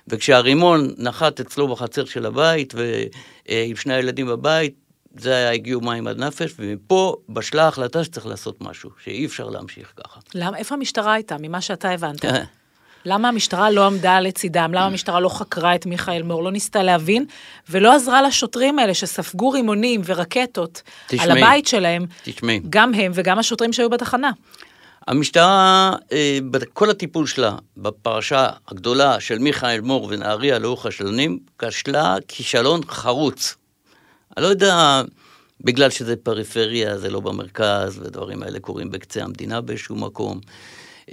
וכשהרימון 0.07 0.93
נחת 0.97 1.39
אצלו 1.39 1.67
בחצר 1.67 2.05
של 2.05 2.25
הבית, 2.25 2.73
ועם 2.75 3.75
שני 3.75 3.93
הילדים 3.93 4.27
בבית, 4.27 4.75
זה 5.17 5.35
היה, 5.35 5.51
הגיעו 5.51 5.81
מים 5.81 6.07
עד 6.07 6.17
נפש, 6.19 6.53
ומפה 6.59 7.15
בשלה 7.29 7.63
ההחלטה 7.63 8.03
שצריך 8.03 8.25
לעשות 8.25 8.61
משהו, 8.61 8.89
שאי 9.03 9.25
אפשר 9.25 9.49
להמשיך 9.49 9.93
ככה. 9.95 10.19
למה, 10.35 10.57
איפה 10.57 10.75
המשטרה 10.75 11.13
הייתה, 11.13 11.35
ממה 11.39 11.61
שאתה 11.61 11.89
הבנת? 11.89 12.25
למה 13.05 13.27
המשטרה 13.27 13.71
לא 13.71 13.85
עמדה 13.85 14.19
לצידם? 14.19 14.71
למה 14.73 14.85
המשטרה 14.85 15.19
לא 15.19 15.29
חקרה 15.29 15.75
את 15.75 15.85
מיכאל 15.85 16.23
מור, 16.23 16.43
לא 16.43 16.51
ניסתה 16.51 16.83
להבין, 16.83 17.25
ולא 17.69 17.95
עזרה 17.95 18.21
לשוטרים 18.21 18.79
האלה 18.79 18.93
שספגו 18.93 19.49
רימונים 19.49 20.01
ורקטות 20.05 20.81
על 21.11 21.17
תשמעי, 21.17 21.41
הבית 21.41 21.67
שלהם, 21.67 22.05
תשמעי. 22.23 22.61
גם 22.69 22.93
הם 22.93 23.11
וגם 23.15 23.39
השוטרים 23.39 23.73
שהיו 23.73 23.89
בתחנה. 23.89 24.31
המשטרה, 25.07 25.93
אה, 26.11 26.39
כל 26.73 26.89
הטיפול 26.89 27.27
שלה 27.27 27.55
בפרשה 27.77 28.49
הגדולה 28.67 29.19
של 29.19 29.39
מיכאל 29.39 29.81
מור 29.81 30.07
ונהריה 30.09 30.59
לאורך 30.59 30.85
השנים, 30.85 31.39
כשלה 31.59 32.15
כישלון 32.27 32.81
חרוץ. 32.89 33.55
אני 34.37 34.43
לא 34.43 34.49
יודע, 34.49 35.01
בגלל 35.61 35.89
שזה 35.89 36.15
פריפריה, 36.15 36.97
זה 36.97 37.09
לא 37.09 37.19
במרכז, 37.19 37.99
ודברים 37.99 38.43
האלה 38.43 38.59
קורים 38.59 38.91
בקצה 38.91 39.23
המדינה 39.23 39.61
באיזשהו 39.61 39.95
מקום. 39.95 40.39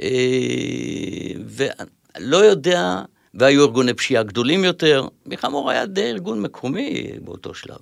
אה, 0.03 1.41
ולא 1.47 2.37
יודע, 2.37 3.03
והיו 3.35 3.63
ארגוני 3.63 3.95
פשיעה 3.95 4.23
גדולים 4.23 4.65
יותר. 4.65 5.09
מיכאל 5.27 5.51
מור 5.51 5.71
היה 5.71 5.87
די 5.87 6.11
ארגון 6.11 6.43
מקומי 6.43 7.11
באותו 7.25 7.55
שלב. 7.55 7.79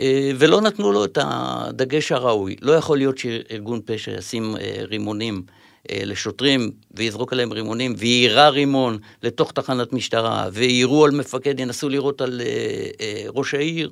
אה, 0.00 0.30
ולא 0.38 0.60
נתנו 0.60 0.92
לו 0.92 1.04
את 1.04 1.18
הדגש 1.22 2.12
הראוי. 2.12 2.56
לא 2.62 2.72
יכול 2.72 2.98
להיות 2.98 3.18
שארגון 3.18 3.80
פשע 3.84 4.10
ישים 4.18 4.56
אה, 4.56 4.74
רימונים 4.82 5.42
לשוטרים 5.92 6.70
ויזרוק 6.90 7.32
עליהם 7.32 7.52
רימונים 7.52 7.94
ויירה 7.98 8.48
רימון 8.48 8.98
לתוך 9.22 9.52
תחנת 9.52 9.92
משטרה 9.92 10.48
ויירו 10.52 11.04
על 11.04 11.10
מפקד, 11.10 11.60
ינסו 11.60 11.88
לירות 11.88 12.20
על 12.20 12.40
ראש 13.28 13.54
העיר. 13.54 13.90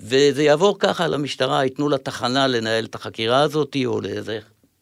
וזה 0.00 0.42
יעבור 0.42 0.78
ככה 0.78 1.06
למשטרה, 1.06 1.64
ייתנו 1.64 1.88
לתחנה 1.88 2.46
לנהל 2.46 2.84
את 2.84 2.94
החקירה 2.94 3.42
הזאת, 3.42 3.76
או 3.86 4.00
לאיזה 4.00 4.38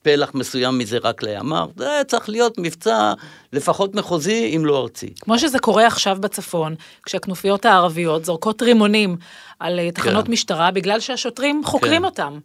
פלח 0.06 0.30
מסוים 0.34 0.78
מזה 0.78 0.98
רק 1.02 1.22
לימ"ר. 1.22 1.66
זה 1.76 2.02
צריך 2.06 2.28
להיות 2.28 2.58
מבצע 2.58 3.12
לפחות 3.52 3.94
מחוזי, 3.94 4.52
אם 4.56 4.66
לא 4.66 4.82
ארצי. 4.82 5.14
כמו 5.20 5.38
שזה 5.38 5.58
קורה 5.58 5.86
עכשיו 5.86 6.16
בצפון, 6.20 6.74
כשהכנופיות 7.02 7.64
הערביות 7.64 8.24
זורקות 8.24 8.62
רימונים 8.62 9.16
על 9.60 9.78
אה, 9.78 9.90
תחנות 9.90 10.26
כן. 10.26 10.32
משטרה, 10.32 10.70
בגלל 10.70 11.00
שהשוטרים 11.00 11.62
חוקרים 11.64 12.02
כן. 12.02 12.04
אותם. 12.04 12.38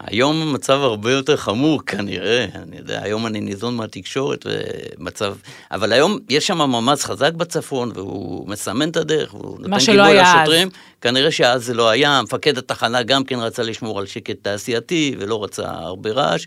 היום 0.00 0.42
המצב 0.42 0.80
הרבה 0.82 1.12
יותר 1.12 1.36
חמור 1.36 1.82
כנראה, 1.86 2.46
אני 2.54 2.76
יודע, 2.76 3.02
היום 3.02 3.26
אני 3.26 3.40
ניזון 3.40 3.76
מהתקשורת 3.76 4.46
ומצב, 4.46 5.34
אבל 5.70 5.92
היום 5.92 6.18
יש 6.28 6.46
שם 6.46 6.58
ממ"ז 6.58 7.04
חזק 7.04 7.32
בצפון 7.32 7.92
והוא 7.94 8.48
מסמן 8.48 8.88
את 8.88 8.96
הדרך, 8.96 9.34
והוא 9.34 9.58
נותן 9.60 9.76
גיבוי 9.78 10.00
היה 10.00 10.32
אז. 10.32 10.36
לשוטרים, 10.36 10.68
כנראה 11.00 11.30
שאז 11.30 11.64
זה 11.64 11.74
לא 11.74 11.88
היה, 11.88 12.20
מפקד 12.22 12.58
התחנה 12.58 13.02
גם 13.02 13.24
כן 13.24 13.38
רצה 13.38 13.62
לשמור 13.62 13.98
על 13.98 14.06
שקט 14.06 14.36
תעשייתי 14.42 15.16
ולא 15.18 15.44
רצה 15.44 15.70
הרבה 15.70 16.10
רעש. 16.10 16.46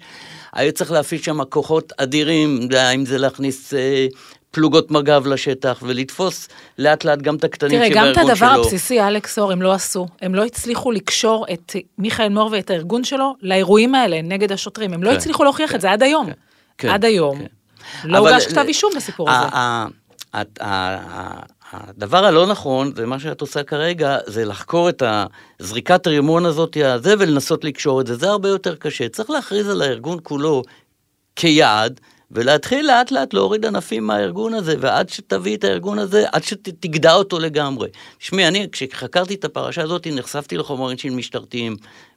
היה 0.54 0.72
צריך 0.72 0.92
להפעיל 0.92 1.22
שם 1.22 1.44
כוחות 1.44 1.94
אדירים, 1.98 2.68
אם 2.96 3.06
זה 3.06 3.18
להכניס 3.18 3.74
אה, 3.74 4.08
פלוגות 4.52 4.92
מג"ב 4.92 5.28
לשטח, 5.28 5.80
ולתפוס 5.82 6.48
לאט 6.78 7.04
לאט 7.06 7.20
גם 7.22 7.36
את 7.36 7.44
הקטנים 7.44 7.78
תראה, 7.80 7.88
שבארגון 7.90 8.14
גם 8.14 8.16
שלו. 8.16 8.24
את 8.26 8.30
הדבר 8.30 8.62
הבסיסי, 8.62 9.02
אלכס 9.02 9.40
אור, 9.40 9.52
הם 9.52 9.62
לא 9.62 9.74
עשו. 9.74 10.08
הם 10.22 10.36
לא 10.36 10.46
הצליחו 10.46 10.92
לקשור 10.92 11.46
את 11.54 11.76
מיכאל 11.98 12.30
מור 12.30 12.50
ואת 12.52 12.70
הארגון 12.70 13.04
שלו 13.04 13.36
לאירועים 13.42 13.96
האלה 13.96 14.22
נגד 14.22 14.52
השוטרים. 14.52 14.94
הם 14.94 15.04
לא 15.04 15.10
כן, 15.10 15.16
הצליחו 15.16 15.44
להוכיח 15.44 15.70
כן, 15.70 15.76
את 15.76 15.82
זה 15.82 15.92
עד 15.92 16.04
היום. 16.04 16.26
כן, 16.26 16.32
כן, 16.78 16.90
עד 16.90 17.06
היום. 17.06 17.40
כן. 17.40 17.46
לא 18.04 18.18
הוגש 18.18 18.46
ל- 18.46 18.50
כתב 18.50 18.64
אישום 18.68 18.92
בסיפור 18.96 19.30
ה- 19.30 19.86
הזה. 20.34 20.42
הדבר 21.74 22.26
הלא 22.26 22.48
נכון, 22.48 22.96
זה 22.96 23.06
מה 23.06 23.20
שאת 23.20 23.42
עושה 23.42 23.64
כרגע, 23.64 24.18
זה 24.26 24.46
לחקור 24.46 24.90
את 24.90 25.04
הזריקת 25.60 26.08
הרימון 26.08 26.46
הזאת 26.46 26.78
הזה 26.86 27.14
ולנסות 27.20 27.64
לקשור 27.64 28.02
את 28.02 28.08
זה. 28.08 28.16
זה 28.16 28.30
הרבה 28.30 28.50
יותר 28.50 28.76
קשה. 28.76 29.10
צריך 29.10 29.30
להכריז 29.30 29.70
על 29.70 29.82
הארגון 29.82 30.18
כולו 30.24 30.64
כיעד, 31.36 32.00
ולהתחיל 32.32 32.88
לאט 32.88 33.12
לאט 33.12 33.34
להוריד 33.34 33.66
ענפים 33.66 34.08
מהארגון 34.08 34.54
הזה, 34.54 34.76
ועד 34.80 35.10
שתביא 35.10 35.58
את 35.58 35.64
הארגון 35.64 36.00
הזה, 36.00 36.26
עד 36.32 36.44
שתגדע 36.44 37.14
אותו 37.14 37.40
לגמרי. 37.40 37.90
תשמעי, 38.18 38.48
אני, 38.48 38.68
כשחקרתי 38.72 39.34
את 39.34 39.46
הפרשה 39.46 39.84
הזאת, 39.84 40.08
נחשפתי 40.08 40.58
לחומרים 40.58 40.98
של 40.98 41.10
משטרתיים 41.10 41.76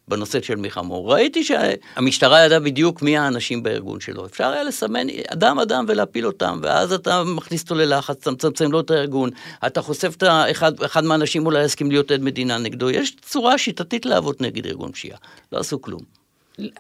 בנושא 0.08 0.42
של 0.42 0.56
מיכמור. 0.56 1.12
ראיתי 1.12 1.44
שהמשטרה 1.44 2.44
ידעה 2.44 2.60
בדיוק 2.60 3.02
מי 3.02 3.18
האנשים 3.18 3.62
בארגון 3.62 4.00
שלו. 4.00 4.26
אפשר 4.26 4.48
היה 4.48 4.64
לסמן 4.64 5.06
אדם 5.26 5.58
אדם 5.58 5.84
ולהפיל 5.88 6.26
אותם, 6.26 6.60
ואז 6.62 6.92
אתה 6.92 7.22
מכניס 7.24 7.62
אותו 7.62 7.74
ללחץ, 7.74 8.16
אתה 8.20 8.30
מצמצם 8.30 8.72
לו 8.72 8.80
את 8.80 8.90
הארגון, 8.90 9.30
אתה 9.66 9.82
חושף 9.82 10.14
את 10.16 10.22
האחד, 10.22 10.82
אחד 10.82 11.04
מהאנשים 11.04 11.46
אולי 11.46 11.64
יסכים 11.64 11.90
להיות 11.90 12.10
עד 12.10 12.20
מדינה 12.20 12.58
נגדו. 12.58 12.90
יש 12.90 13.16
צורה 13.16 13.58
שיטתית 13.58 14.06
לעבוד 14.06 14.36
נגד 14.40 14.66
ארגון 14.66 14.92
פשיעה. 14.92 15.18
לא 15.52 15.58
עשו 15.58 15.82
כלום. 15.82 16.00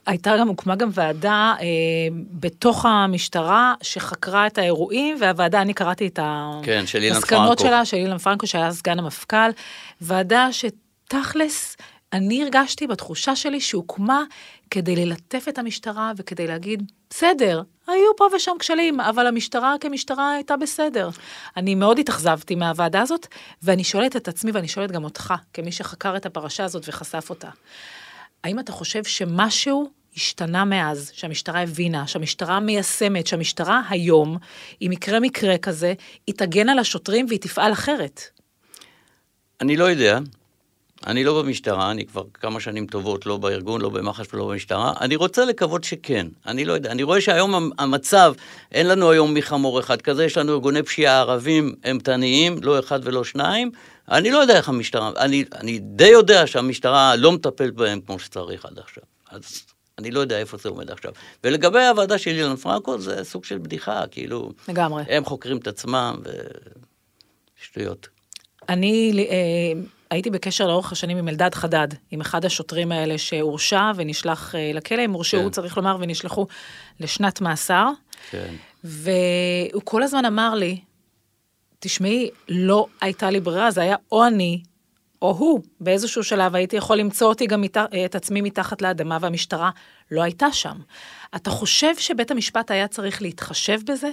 הייתה 0.06 0.36
גם, 0.36 0.48
הוקמה 0.48 0.76
גם 0.76 0.88
ועדה 0.92 1.54
אה, 1.60 1.66
בתוך 2.30 2.86
המשטרה 2.86 3.74
שחקרה 3.82 4.46
את 4.46 4.58
האירועים, 4.58 5.16
והוועדה, 5.20 5.62
אני 5.62 5.74
קראתי 5.74 6.06
את 6.06 6.18
כן, 6.62 6.86
של 6.86 7.02
המסקנות. 7.02 7.58
שלה, 7.58 7.84
של 7.84 7.96
אילן 7.96 8.18
פרנקו, 8.18 8.46
שהיה 8.46 8.72
סגן 8.72 8.98
המפכ"ל, 8.98 9.50
ועדה 10.00 10.48
שתכלס, 10.52 11.76
אני 12.14 12.42
הרגשתי 12.42 12.86
בתחושה 12.86 13.36
שלי 13.36 13.60
שהוקמה 13.60 14.22
כדי 14.70 14.96
ללטף 14.96 15.44
את 15.48 15.58
המשטרה 15.58 16.12
וכדי 16.16 16.46
להגיד, 16.46 16.92
בסדר, 17.10 17.62
היו 17.86 18.16
פה 18.16 18.26
ושם 18.36 18.52
כשלים, 18.58 19.00
אבל 19.00 19.26
המשטרה 19.26 19.74
כמשטרה 19.80 20.32
הייתה 20.32 20.56
בסדר. 20.56 21.10
אני 21.56 21.74
מאוד 21.74 21.98
התאכזבתי 21.98 22.54
מהוועדה 22.54 23.02
הזאת, 23.02 23.26
ואני 23.62 23.84
שואלת 23.84 24.16
את 24.16 24.28
עצמי, 24.28 24.50
ואני 24.50 24.68
שואלת 24.68 24.92
גם 24.92 25.04
אותך, 25.04 25.34
כמי 25.52 25.72
שחקר 25.72 26.16
את 26.16 26.26
הפרשה 26.26 26.64
הזאת 26.64 26.84
וחשף 26.88 27.30
אותה. 27.30 27.48
האם 28.44 28.58
אתה 28.58 28.72
חושב 28.72 29.04
שמשהו 29.04 29.90
השתנה 30.16 30.64
מאז, 30.64 31.10
שהמשטרה 31.14 31.62
הבינה, 31.62 32.06
שהמשטרה 32.06 32.60
מיישמת, 32.60 33.26
שהמשטרה 33.26 33.82
היום, 33.88 34.38
אם 34.82 34.92
יקרה 34.92 35.20
מקרה 35.20 35.58
כזה, 35.58 35.94
היא 36.26 36.34
תגן 36.34 36.68
על 36.68 36.78
השוטרים 36.78 37.26
והיא 37.28 37.40
תפעל 37.40 37.72
אחרת? 37.72 38.20
אני 39.60 39.76
לא 39.76 39.84
יודע. 39.84 40.18
אני 41.06 41.24
לא 41.24 41.42
במשטרה, 41.42 41.90
אני 41.90 42.06
כבר 42.06 42.22
כמה 42.34 42.60
שנים 42.60 42.86
טובות 42.86 43.26
לא 43.26 43.36
בארגון, 43.36 43.80
לא 43.80 43.88
במח"ש 43.88 44.34
ולא 44.34 44.48
במשטרה. 44.48 44.92
אני 45.00 45.16
רוצה 45.16 45.44
לקוות 45.44 45.84
שכן, 45.84 46.26
אני 46.46 46.64
לא 46.64 46.72
יודע. 46.72 46.90
אני 46.90 47.02
רואה 47.02 47.20
שהיום 47.20 47.70
המצב, 47.78 48.34
אין 48.72 48.88
לנו 48.88 49.10
היום 49.10 49.34
מחמור 49.34 49.80
אחד 49.80 50.02
כזה, 50.02 50.24
יש 50.24 50.36
לנו 50.36 50.52
ארגוני 50.52 50.82
פשיעה 50.82 51.20
ערבים 51.20 51.74
אימתניים, 51.84 52.56
לא 52.62 52.78
אחד 52.78 53.00
ולא 53.02 53.24
שניים. 53.24 53.70
אני 54.10 54.30
לא 54.30 54.38
יודע 54.38 54.56
איך 54.56 54.68
המשטרה, 54.68 55.10
אני, 55.18 55.44
אני 55.54 55.78
די 55.78 56.08
יודע 56.08 56.46
שהמשטרה 56.46 57.16
לא 57.16 57.32
מטפלת 57.32 57.74
בהם 57.74 58.00
כמו 58.00 58.18
שצריך 58.18 58.64
עד 58.64 58.78
עכשיו. 58.78 59.02
אז 59.30 59.62
אני 59.98 60.10
לא 60.10 60.20
יודע 60.20 60.38
איפה 60.38 60.56
זה 60.56 60.68
עומד 60.68 60.90
עכשיו. 60.90 61.12
ולגבי 61.44 61.84
הוועדה 61.84 62.18
של 62.18 62.30
אילן 62.30 62.56
פרנקו, 62.56 62.98
זה 62.98 63.24
סוג 63.24 63.44
של 63.44 63.58
בדיחה, 63.58 64.04
כאילו... 64.10 64.52
לגמרי. 64.68 65.02
הם 65.08 65.24
חוקרים 65.24 65.56
את 65.56 65.66
עצמם, 65.66 66.14
ושטויות. 67.60 68.08
אני 68.68 69.26
אה, 69.30 69.80
הייתי 70.14 70.30
בקשר 70.30 70.66
לאורך 70.66 70.92
השנים 70.92 71.16
עם 71.16 71.28
אלדד 71.28 71.54
חדד, 71.54 71.88
עם 72.10 72.20
אחד 72.20 72.44
השוטרים 72.44 72.92
האלה 72.92 73.18
שהורשע 73.18 73.92
ונשלח 73.96 74.54
אה, 74.54 74.70
לכלא, 74.74 75.02
הם 75.02 75.12
הורשעו, 75.12 75.44
כן. 75.44 75.50
צריך 75.50 75.76
לומר, 75.76 75.96
ונשלחו 76.00 76.46
לשנת 77.00 77.40
מאסר. 77.40 77.88
כן. 78.30 78.54
והוא 78.84 79.82
כל 79.84 80.02
הזמן 80.02 80.24
אמר 80.24 80.54
לי, 80.54 80.80
תשמעי, 81.78 82.30
לא 82.48 82.86
הייתה 83.00 83.30
לי 83.30 83.40
ברירה, 83.40 83.70
זה 83.70 83.80
היה 83.80 83.96
או 84.12 84.26
אני 84.26 84.62
או 85.22 85.30
הוא. 85.30 85.60
באיזשהו 85.80 86.24
שלב 86.24 86.54
הייתי 86.54 86.76
יכול 86.76 86.96
למצוא 86.96 87.28
אותי 87.28 87.46
גם 87.46 87.60
מת... 87.60 87.76
את 87.76 88.14
עצמי 88.14 88.40
מתחת 88.40 88.82
לאדמה, 88.82 89.18
והמשטרה 89.20 89.70
לא 90.10 90.22
הייתה 90.22 90.52
שם. 90.52 90.76
אתה 91.36 91.50
חושב 91.50 91.96
שבית 91.98 92.30
המשפט 92.30 92.70
היה 92.70 92.88
צריך 92.88 93.22
להתחשב 93.22 93.80
בזה? 93.86 94.10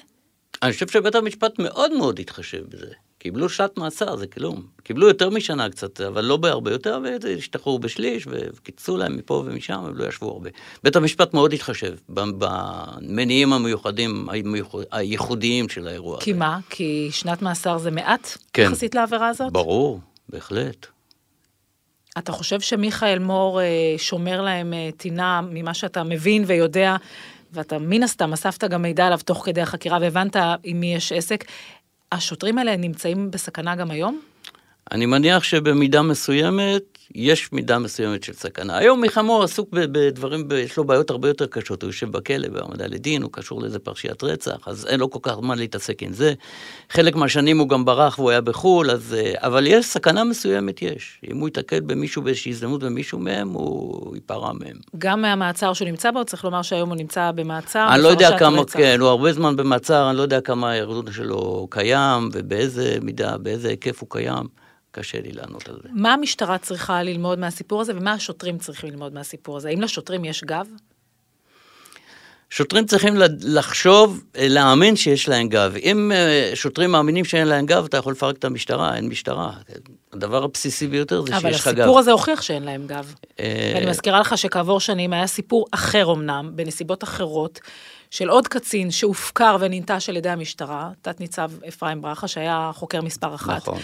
אני 0.64 0.74
חושב 0.74 0.88
שבית 0.88 1.16
המשפט 1.16 1.60
מאוד 1.60 1.94
מאוד 1.94 2.20
התחשב 2.20 2.64
בזה. 2.70 2.94
קיבלו 3.22 3.50
שעת 3.50 3.78
מאסר, 3.78 4.16
זה 4.16 4.28
כלום. 4.28 4.64
קיבלו 4.84 5.08
יותר 5.08 5.30
משנה 5.30 5.70
קצת, 5.70 6.02
אבל 6.02 6.26
לא 6.26 6.38
בהרבה 6.38 6.72
יותר, 6.72 7.00
והשתחררו 7.22 7.80
בשליש, 7.80 8.28
וקיצצו 8.28 8.98
להם 8.98 9.18
מפה 9.18 9.44
ומשם, 9.46 9.74
הם 9.74 9.98
לא 9.98 10.06
ישבו 10.08 10.30
הרבה. 10.30 10.50
בית 10.84 10.96
המשפט 10.96 11.34
מאוד 11.34 11.54
התחשב 11.54 11.96
במניעים 12.10 13.54
המיוחדים, 13.54 14.28
הייחודיים 14.92 15.70
של 15.70 15.88
האירוע 15.88 16.16
הזה. 16.16 16.26
כי 16.26 16.34
מה? 16.34 16.60
כי 16.70 17.10
שנת 17.12 17.42
מאסר 17.42 17.78
זה 17.78 17.92
מעט 17.92 18.38
כן. 18.54 18.64
יחסית 18.64 18.96
לעבירה 18.96 19.28
הזאת? 19.28 19.54
ברור, 19.54 20.00
בהחלט. 20.30 20.88
אתה 22.18 22.32
חושב 22.32 22.60
שמיכאל 22.60 23.20
מור 23.20 23.62
אה, 23.62 23.68
שומר 23.98 24.42
להם 24.42 24.74
אה, 24.74 24.90
טינה 24.98 25.42
ממה 25.52 25.74
שאתה 25.74 26.04
מבין 26.04 26.44
ויודע, 26.48 26.96
ואתה 27.54 27.80
מן 27.80 28.04
הסתם 28.04 28.34
אספת 28.34 28.64
גם 28.64 28.82
מידע 28.82 29.06
עליו 29.06 29.20
תוך 29.26 29.46
כדי 29.46 29.62
החקירה 29.62 29.98
והבנת 30.02 30.36
עם 30.64 30.80
מי 30.80 30.96
יש 30.96 31.12
עסק, 31.12 31.46
השוטרים 32.12 32.58
האלה 32.58 32.78
נמצאים 32.78 33.32
בסכנה 33.32 33.76
גם 33.76 33.92
היום? 33.92 34.22
אני 34.92 35.06
מניח 35.06 35.44
שבמידה 35.44 36.02
מסוימת, 36.02 36.91
יש 37.16 37.52
מידה 37.52 37.80
מסוימת 37.80 38.24
של 38.24 38.34
סכנה. 38.34 38.78
היום 38.78 39.02
מיכמור 39.02 39.44
עסוק 39.44 39.70
בדברים, 39.72 40.48
יש 40.64 40.78
לו 40.78 40.84
בעיות 40.84 41.10
הרבה 41.10 41.28
יותר 41.28 41.46
קשות, 41.46 41.82
הוא 41.84 41.90
יושב 41.90 42.12
בכלא 42.12 42.48
בהעמדה 42.48 42.88
לדין, 42.88 43.22
הוא 43.22 43.32
קשור 43.34 43.62
לאיזה 43.62 43.80
פרשיית 43.80 44.24
רצח, 44.24 44.68
אז 44.68 44.86
אין 44.86 45.00
לו 45.00 45.10
כל 45.10 45.20
כך 45.22 45.36
זמן 45.36 45.58
להתעסק 45.58 46.04
עם 46.04 46.14
זה. 46.14 46.34
חלק 46.90 47.16
מהשנים 47.16 47.60
הוא 47.60 47.70
גם 47.70 47.86
ברח 47.86 48.20
והוא 48.20 48.30
היה 48.30 48.42
בחו"ל, 48.42 48.92
אז... 48.92 49.16
אבל 49.38 49.68
יש 49.68 49.86
סכנה 49.86 50.24
מסוימת, 50.24 50.82
יש. 50.82 51.22
אם 51.32 51.38
הוא 51.38 51.48
ייתקל 51.48 51.80
במישהו 51.80 52.22
באיזושהי 52.22 52.52
הזדמנות 52.52 52.84
במישהו 52.84 53.20
מהם, 53.20 53.50
הוא 53.50 54.16
ייפרע 54.16 54.54
מהם. 54.54 54.78
גם 54.98 55.22
מהמעצר 55.22 55.74
שהוא 55.74 55.88
נמצא 55.88 56.12
בו, 56.12 56.26
צריך 56.26 56.44
לומר 56.46 56.62
שהיום 56.62 56.90
הוא 56.90 56.98
נמצא 56.98 57.32
במעצר. 57.32 57.88
אני 57.94 58.04
לא 58.04 58.08
יודע 58.08 58.38
כמה, 58.38 58.62
רצח. 58.62 58.78
כן, 58.78 59.00
הוא 59.00 59.10
הרבה 59.10 59.34
זמן 59.34 59.56
במעצר, 59.56 60.10
אני 60.10 60.18
לא 60.18 60.22
יודע 60.22 60.42
כמה 60.42 60.72
הארגון 60.72 61.12
שלו 61.12 61.68
קיים, 61.70 62.30
ובאיזה 62.34 62.98
מידה, 63.02 63.38
באיזה 63.38 63.70
היקף 63.70 64.02
הוא 64.02 64.10
קיים. 64.10 64.61
קשה 64.92 65.22
לי 65.22 65.32
לענות 65.32 65.70
על 65.70 65.80
זה. 65.84 65.90
מה 65.92 66.14
המשטרה 66.14 66.58
צריכה 66.58 67.04
ללמוד 67.04 67.40
מהסיפור 67.40 67.82
הזה, 67.82 67.94
ומה 67.96 68.14
השוטרים 68.14 68.58
צריכים 68.58 68.90
ללמוד 68.90 69.14
מהסיפור 69.14 69.58
הזה? 69.58 69.70
האם 69.70 69.82
לשוטרים 69.82 70.26
יש 70.26 70.44
גב? 70.44 70.68
שוטרים 72.52 72.86
צריכים 72.86 73.14
לחשוב, 73.42 74.24
להאמין 74.38 74.96
שיש 74.96 75.30
להם 75.30 75.50
גב. 75.50 75.74
אם 75.84 76.12
אה, 76.16 76.52
שוטרים 76.54 76.92
מאמינים 76.92 77.26
שאין 77.26 77.48
להם 77.48 77.66
גב, 77.66 77.86
אתה 77.86 77.98
יכול 77.98 78.14
לפרק 78.14 78.38
את 78.38 78.46
המשטרה, 78.46 78.96
אין 78.96 79.08
משטרה. 79.08 79.52
הדבר 80.14 80.44
הבסיסי 80.44 80.88
ביותר 80.88 81.22
זה 81.22 81.28
שיש 81.28 81.60
לך 81.60 81.68
גב. 81.68 81.74
אבל 81.74 81.82
הסיפור 81.82 82.00
הזה 82.00 82.12
הוכיח 82.12 82.42
שאין 82.42 82.64
להם 82.64 82.88
גב. 82.88 83.14
אה, 83.40 83.72
ואני 83.76 83.86
מזכירה 83.86 84.20
לך 84.20 84.38
שכעבור 84.38 84.80
שנים 84.80 85.14
היה 85.14 85.28
סיפור 85.28 85.66
אחר 85.72 86.12
אמנם, 86.12 86.52
בנסיבות 86.56 87.04
אחרות, 87.04 87.60
של 88.12 88.30
עוד 88.30 88.48
קצין 88.48 88.92
שהופקר 88.92 89.58
וננטש 89.60 90.10
על 90.10 90.18
ידי 90.18 90.30
המשטרה, 90.30 90.90
תת-ניצב 91.02 91.52
אפרים 91.68 92.02
ברכה, 92.02 92.28
שהיה 92.28 92.72
חוקר 92.74 93.02
מספר 93.02 93.36
אחת. 93.36 93.58
נכון. 93.58 93.80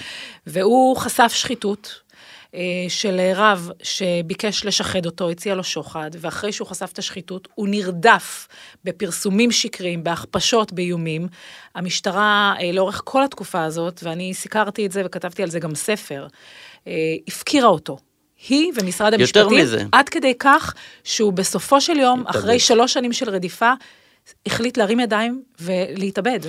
והוא 0.48 0.98
חשף 0.98 1.32
שחיתות. 1.36 2.08
אה, 2.56 2.86
של 2.90 3.32
רב 3.36 3.70
שביקש 3.84 4.66
לשחד 4.66 5.06
אותו, 5.06 5.30
הציע 5.30 5.56
לו 5.56 5.64
שוחד, 5.64 6.10
ואחרי 6.20 6.52
שהוא 6.52 6.68
חשף 6.68 6.90
את 6.94 7.00
השחיתות, 7.00 7.48
הוא 7.56 7.68
נרדף 7.68 8.48
בפרסומים 8.84 9.52
שקריים, 9.52 10.04
בהכפשות, 10.04 10.74
באיומים. 10.74 11.28
המשטרה, 11.76 12.54
אה, 12.60 12.72
לאורך 12.72 13.02
כל 13.06 13.24
התקופה 13.24 13.64
הזאת, 13.64 14.00
ואני 14.04 14.34
סיקרתי 14.34 14.86
את 14.86 14.92
זה 14.92 15.02
וכתבתי 15.06 15.44
על 15.44 15.50
זה 15.50 15.60
גם 15.60 15.76
ספר, 15.76 16.28
אה, 16.88 16.94
הפקירה 17.28 17.68
אותו. 17.68 17.98
היא 18.50 18.72
ומשרד 18.76 19.14
יותר 19.20 19.42
המשפטים, 19.42 19.64
מזה. 19.64 19.84
עד 19.92 20.10
כדי 20.10 20.34
כך 20.40 20.74
שהוא 21.04 21.34
בסופו 21.34 21.82
של 21.82 21.98
יום. 21.98 22.24
אחרי 22.28 22.60
שלוש 22.60 22.94
שנים 22.94 23.14
של 23.14 23.30
רדיפה, 23.30 23.74
החליט 24.46 24.78
להרים 24.78 25.00
ידיים 25.00 25.42
ולהתאבד. 25.62 26.40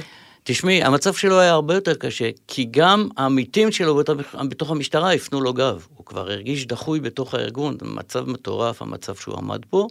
תשמעי, 0.44 0.82
המצב 0.82 1.14
שלו 1.14 1.40
היה 1.40 1.52
הרבה 1.52 1.74
יותר 1.74 1.94
קשה, 1.94 2.30
כי 2.46 2.66
גם 2.70 3.08
העמיתים 3.16 3.72
שלו 3.72 3.96
בתוך- 3.96 4.16
בתוך 4.48 4.70
המשטרה 4.70 5.12
הפנו 5.12 5.40
לו 5.40 5.52
גב. 5.54 5.86
הוא 5.96 6.06
כבר 6.06 6.20
הרגיש 6.30 6.66
דחוי 6.66 7.00
בתוך 7.00 7.34
הארגון, 7.34 7.76
מצב 7.82 8.28
מטורף, 8.28 8.82
המצב 8.82 9.14
שהוא 9.14 9.36
עמד 9.38 9.60
בו. 9.70 9.88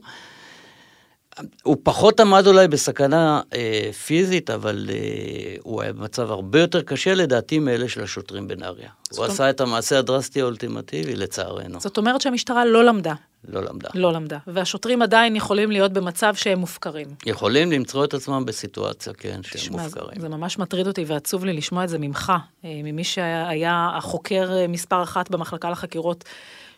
הוא 1.63 1.77
פחות 1.83 2.19
עמד 2.19 2.47
אולי 2.47 2.67
בסכנה 2.67 3.41
אה, 3.53 3.89
פיזית, 4.05 4.49
אבל 4.49 4.89
אה, 4.89 5.55
הוא 5.63 5.81
היה 5.81 5.93
במצב 5.93 6.31
הרבה 6.31 6.59
יותר 6.59 6.81
קשה 6.81 7.13
לדעתי 7.13 7.59
מאלה 7.59 7.89
של 7.89 8.03
השוטרים 8.03 8.47
בנהריה. 8.47 8.89
הוא 9.15 9.25
עשה 9.25 9.49
את 9.49 9.61
המעשה 9.61 9.99
הדרסטי 9.99 10.41
האולטימטיבי, 10.41 11.15
לצערנו. 11.15 11.79
זאת 11.79 11.97
אומרת 11.97 12.21
שהמשטרה 12.21 12.65
לא 12.65 12.85
למדה. 12.85 13.13
לא 13.47 13.63
למדה. 13.63 13.89
לא 13.95 14.13
למדה. 14.13 14.37
והשוטרים 14.47 15.01
עדיין 15.01 15.35
יכולים 15.35 15.71
להיות 15.71 15.93
במצב 15.93 16.35
שהם 16.35 16.59
מופקרים. 16.59 17.07
יכולים 17.25 17.71
למצוא 17.71 18.05
את 18.05 18.13
עצמם 18.13 18.43
בסיטואציה, 18.45 19.13
כן, 19.13 19.39
שהם 19.43 19.61
תשמע, 19.61 19.83
מופקרים. 19.83 20.21
זה 20.21 20.29
ממש 20.29 20.59
מטריד 20.59 20.87
אותי 20.87 21.03
ועצוב 21.07 21.45
לי 21.45 21.53
לשמוע 21.53 21.83
את 21.83 21.89
זה 21.89 21.97
ממך, 21.97 22.33
אה, 22.65 22.69
ממי 22.83 23.03
שהיה 23.03 23.89
החוקר 23.95 24.51
אה, 24.51 24.67
מספר 24.67 25.03
אחת 25.03 25.31
במחלקה 25.31 25.69
לחקירות 25.69 26.23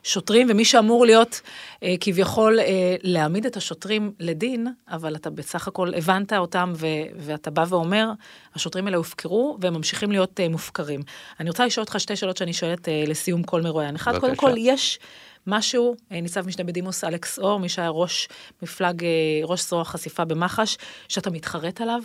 שוטרים, 0.04 0.47
ומי 0.50 0.66
שאמור 0.66 1.06
להיות 1.06 1.41
אה, 1.84 1.95
כביכול 2.00 2.60
אה, 2.60 2.95
להעמיד 3.04 3.45
את 3.45 3.58
השוטרים 3.58 4.12
לדין, 4.20 4.68
אבל 4.88 5.16
אתה 5.16 5.30
בסך 5.30 5.68
הכל 5.68 5.93
הבנת 5.93 6.34
אותם 6.34 6.74
ו- 6.76 6.88
ואתה 7.18 7.52
בא 7.52 7.66
ואומר, 7.70 8.12
השוטרים 8.54 8.86
האלה 8.86 8.97
הופקרו 8.97 9.58
והם 9.62 9.74
ממשיכים 9.74 10.12
להיות 10.12 10.39
אה, 10.39 10.50
מופקרים. 10.50 11.02
אני 11.39 11.50
רוצה 11.50 11.66
לשאול 11.66 11.84
אותך 11.84 12.00
שתי 12.00 12.16
שאלות 12.16 12.38
שאני 12.38 12.54
שואלת 12.54 12.89
אה, 12.89 13.04
לסיום 13.08 13.43
כל 13.43 13.62
מרואיין. 13.62 13.95
אחד, 13.95 14.18
קודם. 14.18 14.36
כל, 14.36 14.54
יש 14.58 15.00
משהו, 15.47 15.95
אה, 16.12 16.22
ניצב 16.22 16.47
משנה 16.47 16.64
בדימוס 16.64 17.04
אלכס 17.04 17.39
אור, 17.39 17.60
מי 17.60 17.70
שהיה 17.70 17.89
ראש 17.89 18.28
מפלג, 18.62 19.04
אה, 19.04 19.10
ראש 19.43 19.70
זרוע 19.70 19.86
חשיפה 19.86 20.26
במח"ש, 20.26 20.78
שאתה 21.08 21.30
מתחרט 21.30 21.82
עליו? 21.82 22.02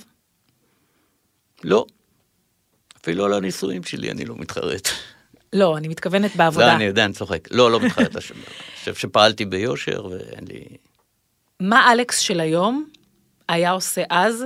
לא. 1.64 1.86
אפילו 3.00 3.24
על 3.24 3.32
הנישואים 3.32 3.82
שלי 3.82 4.10
אני 4.10 4.24
לא 4.24 4.34
מתחרט. 4.36 4.88
לא, 5.54 5.76
אני 5.76 5.88
מתכוונת 5.88 6.36
בעבודה. 6.36 6.66
לא, 6.66 6.72
אני 6.72 6.84
יודע, 6.84 7.04
אני 7.04 7.12
צוחק. 7.12 7.48
לא, 7.50 7.70
לא 7.70 7.80
מתחרט. 7.80 8.16
אני 8.16 8.22
חושב 8.78 8.94
שפעלתי 8.94 9.44
ביושר 9.44 10.06
ואין 10.06 10.44
לי... 10.48 10.64
מה 11.60 11.92
אלכס 11.92 12.18
של 12.18 12.40
היום 12.40 12.88
היה 13.48 13.70
עושה 13.70 14.02
אז, 14.10 14.44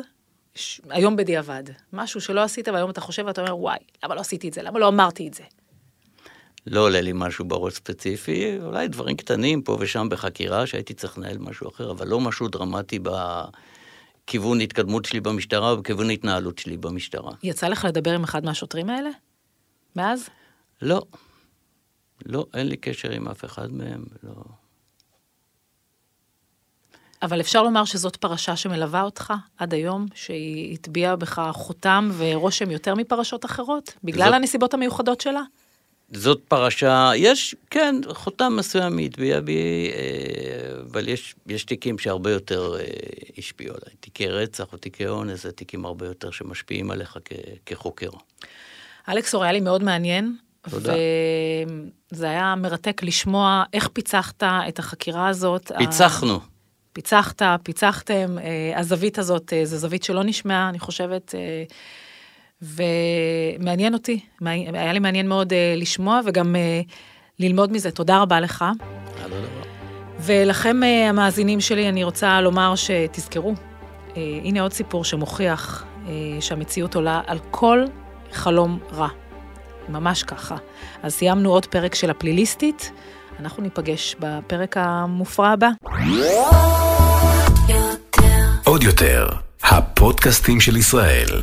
ש... 0.55 0.81
היום 0.91 1.17
בדיעבד? 1.17 1.65
משהו 1.93 2.21
שלא 2.21 2.43
עשית 2.43 2.69
והיום 2.69 2.91
אתה 2.91 3.01
חושב 3.01 3.25
ואתה 3.27 3.41
אומר, 3.41 3.57
וואי, 3.57 3.79
למה 4.05 4.15
לא 4.15 4.21
עשיתי 4.21 4.49
את 4.49 4.53
זה? 4.55 4.63
למה 4.63 4.79
לא 4.79 4.89
אמרתי 4.89 5.29
את 5.29 5.35
זה? 5.35 5.43
לא 6.67 6.81
עולה 6.81 7.01
לי 7.01 7.13
משהו 7.15 7.45
בראש 7.45 7.75
ספציפי, 7.75 8.59
אולי 8.63 8.89
דברים 8.89 9.17
קטנים 9.17 9.63
פה 9.63 9.77
ושם 9.81 10.09
בחקירה 10.11 10.67
שהייתי 10.67 10.95
צריך 10.95 11.19
לנהל 11.19 11.39
משהו 11.39 11.69
אחר, 11.69 11.91
אבל 11.91 12.09
לא 12.09 12.21
משהו 12.21 12.49
דרמטי 12.49 12.99
בכיוון 12.99 14.61
התקדמות 14.61 15.05
שלי 15.05 15.21
במשטרה 15.21 15.71
או 15.71 15.77
בכיוון 15.77 16.11
התנהלות 16.11 16.59
שלי 16.59 16.77
במשטרה. 16.77 17.33
יצא 17.43 17.69
לך 17.69 17.85
לדבר 17.85 18.15
עם 18.15 18.25
אחד 18.25 18.45
מהשוטרים 18.45 18.91
האלה? 18.91 19.11
מאז? 19.97 20.29
לא. 20.83 21.03
לא, 22.27 22.47
אין 22.55 22.67
לי 22.69 22.77
קשר 22.77 23.11
עם 23.11 23.29
אף 23.29 23.45
אחד 23.45 23.73
מהם, 23.73 24.05
לא. 24.23 24.33
אבל 27.23 27.41
אפשר 27.41 27.63
לומר 27.63 27.85
שזאת 27.85 28.17
פרשה 28.17 28.57
שמלווה 28.57 29.03
אותך 29.03 29.33
עד 29.57 29.75
היום, 29.75 30.07
שהיא 30.15 30.75
הטביעה 30.75 31.17
בך 31.17 31.51
חותם 31.55 32.11
ורושם 32.19 32.71
יותר 32.71 32.95
מפרשות 32.95 33.45
אחרות? 33.45 33.93
בגלל 34.05 34.25
זאת- 34.27 34.35
הנסיבות 34.35 34.75
המיוחדות 34.75 35.21
שלה? 35.21 35.43
זאת 36.13 36.41
פרשה, 36.49 37.11
יש, 37.17 37.55
כן, 37.71 37.95
חותם 38.13 38.53
מסוים 38.57 38.99
היא 38.99 39.07
הטביעה 39.07 39.41
בי, 39.41 39.57
אה, 39.95 40.81
אבל 40.93 41.09
יש, 41.09 41.35
יש 41.47 41.65
תיקים 41.65 41.99
שהרבה 41.99 42.31
יותר 42.31 42.77
אה, 42.81 42.85
השפיעו 43.39 43.75
עליי. 43.75 43.97
תיקי 44.01 44.29
רצח 44.29 44.73
או 44.73 44.79
תיקי 44.79 45.07
אונס, 45.07 45.43
זה 45.43 45.53
תיקים 45.53 45.85
הרבה 45.85 46.07
יותר 46.07 46.31
שמשפיעים 46.31 46.91
עליך 46.91 47.19
כ, 47.25 47.33
כחוקר. 47.67 48.11
אלכס 49.09 49.35
היה 49.35 49.53
לי 49.53 49.61
מאוד 49.61 49.83
מעניין. 49.83 50.37
תודה. 50.71 50.93
וזה 52.13 52.31
היה 52.31 52.55
מרתק 52.57 53.03
לשמוע 53.03 53.65
איך 53.73 53.89
פיצחת 53.89 54.43
את 54.43 54.79
החקירה 54.79 55.29
הזאת. 55.29 55.73
פיצחנו. 55.79 56.41
פיצחת, 56.93 57.43
פיצחתם, 57.63 58.39
אה, 58.39 58.81
הזווית 58.81 59.19
הזאת, 59.19 59.53
אה, 59.53 59.65
זו 59.65 59.77
זווית 59.77 60.03
שלא 60.03 60.25
נשמעה, 60.25 60.69
אני 60.69 60.79
חושבת, 60.79 61.35
אה, 61.35 61.65
ומעניין 62.63 63.95
אותי, 63.95 64.21
היה 64.41 64.93
לי 64.93 64.99
מעניין 64.99 65.29
מאוד 65.29 65.53
אה, 65.53 65.75
לשמוע 65.77 66.21
וגם 66.25 66.57
אה, 66.57 66.81
ללמוד 67.39 67.73
מזה. 67.73 67.91
תודה 67.91 68.23
רבה 68.23 68.41
לך. 68.41 68.65
ולכם 70.21 70.83
אה, 70.83 71.09
המאזינים 71.09 71.61
שלי, 71.61 71.89
אני 71.89 72.05
רוצה 72.05 72.41
לומר 72.41 72.75
שתזכרו, 72.77 73.55
אה, 74.17 74.23
הנה 74.45 74.61
עוד 74.61 74.73
סיפור 74.73 75.05
שמוכיח 75.05 75.85
אה, 76.07 76.13
שהמציאות 76.41 76.95
עולה 76.95 77.21
על 77.27 77.39
כל 77.51 77.85
חלום 78.33 78.79
רע. 78.93 79.09
ממש 79.89 80.23
ככה. 80.23 80.57
אז 81.03 81.13
סיימנו 81.15 81.51
עוד 81.51 81.67
פרק 81.67 81.95
של 81.95 82.11
הפליליסטית, 82.11 82.93
אנחנו 83.41 83.63
ניפגש 83.63 84.17
בפרק 84.21 84.77
המופרע 84.77 85.49
הבא. 85.49 85.69
עוד 88.65 88.83
יותר, 88.83 89.29
הפודקאסטים 89.63 90.61
של 90.61 90.77
ישראל. 90.77 91.29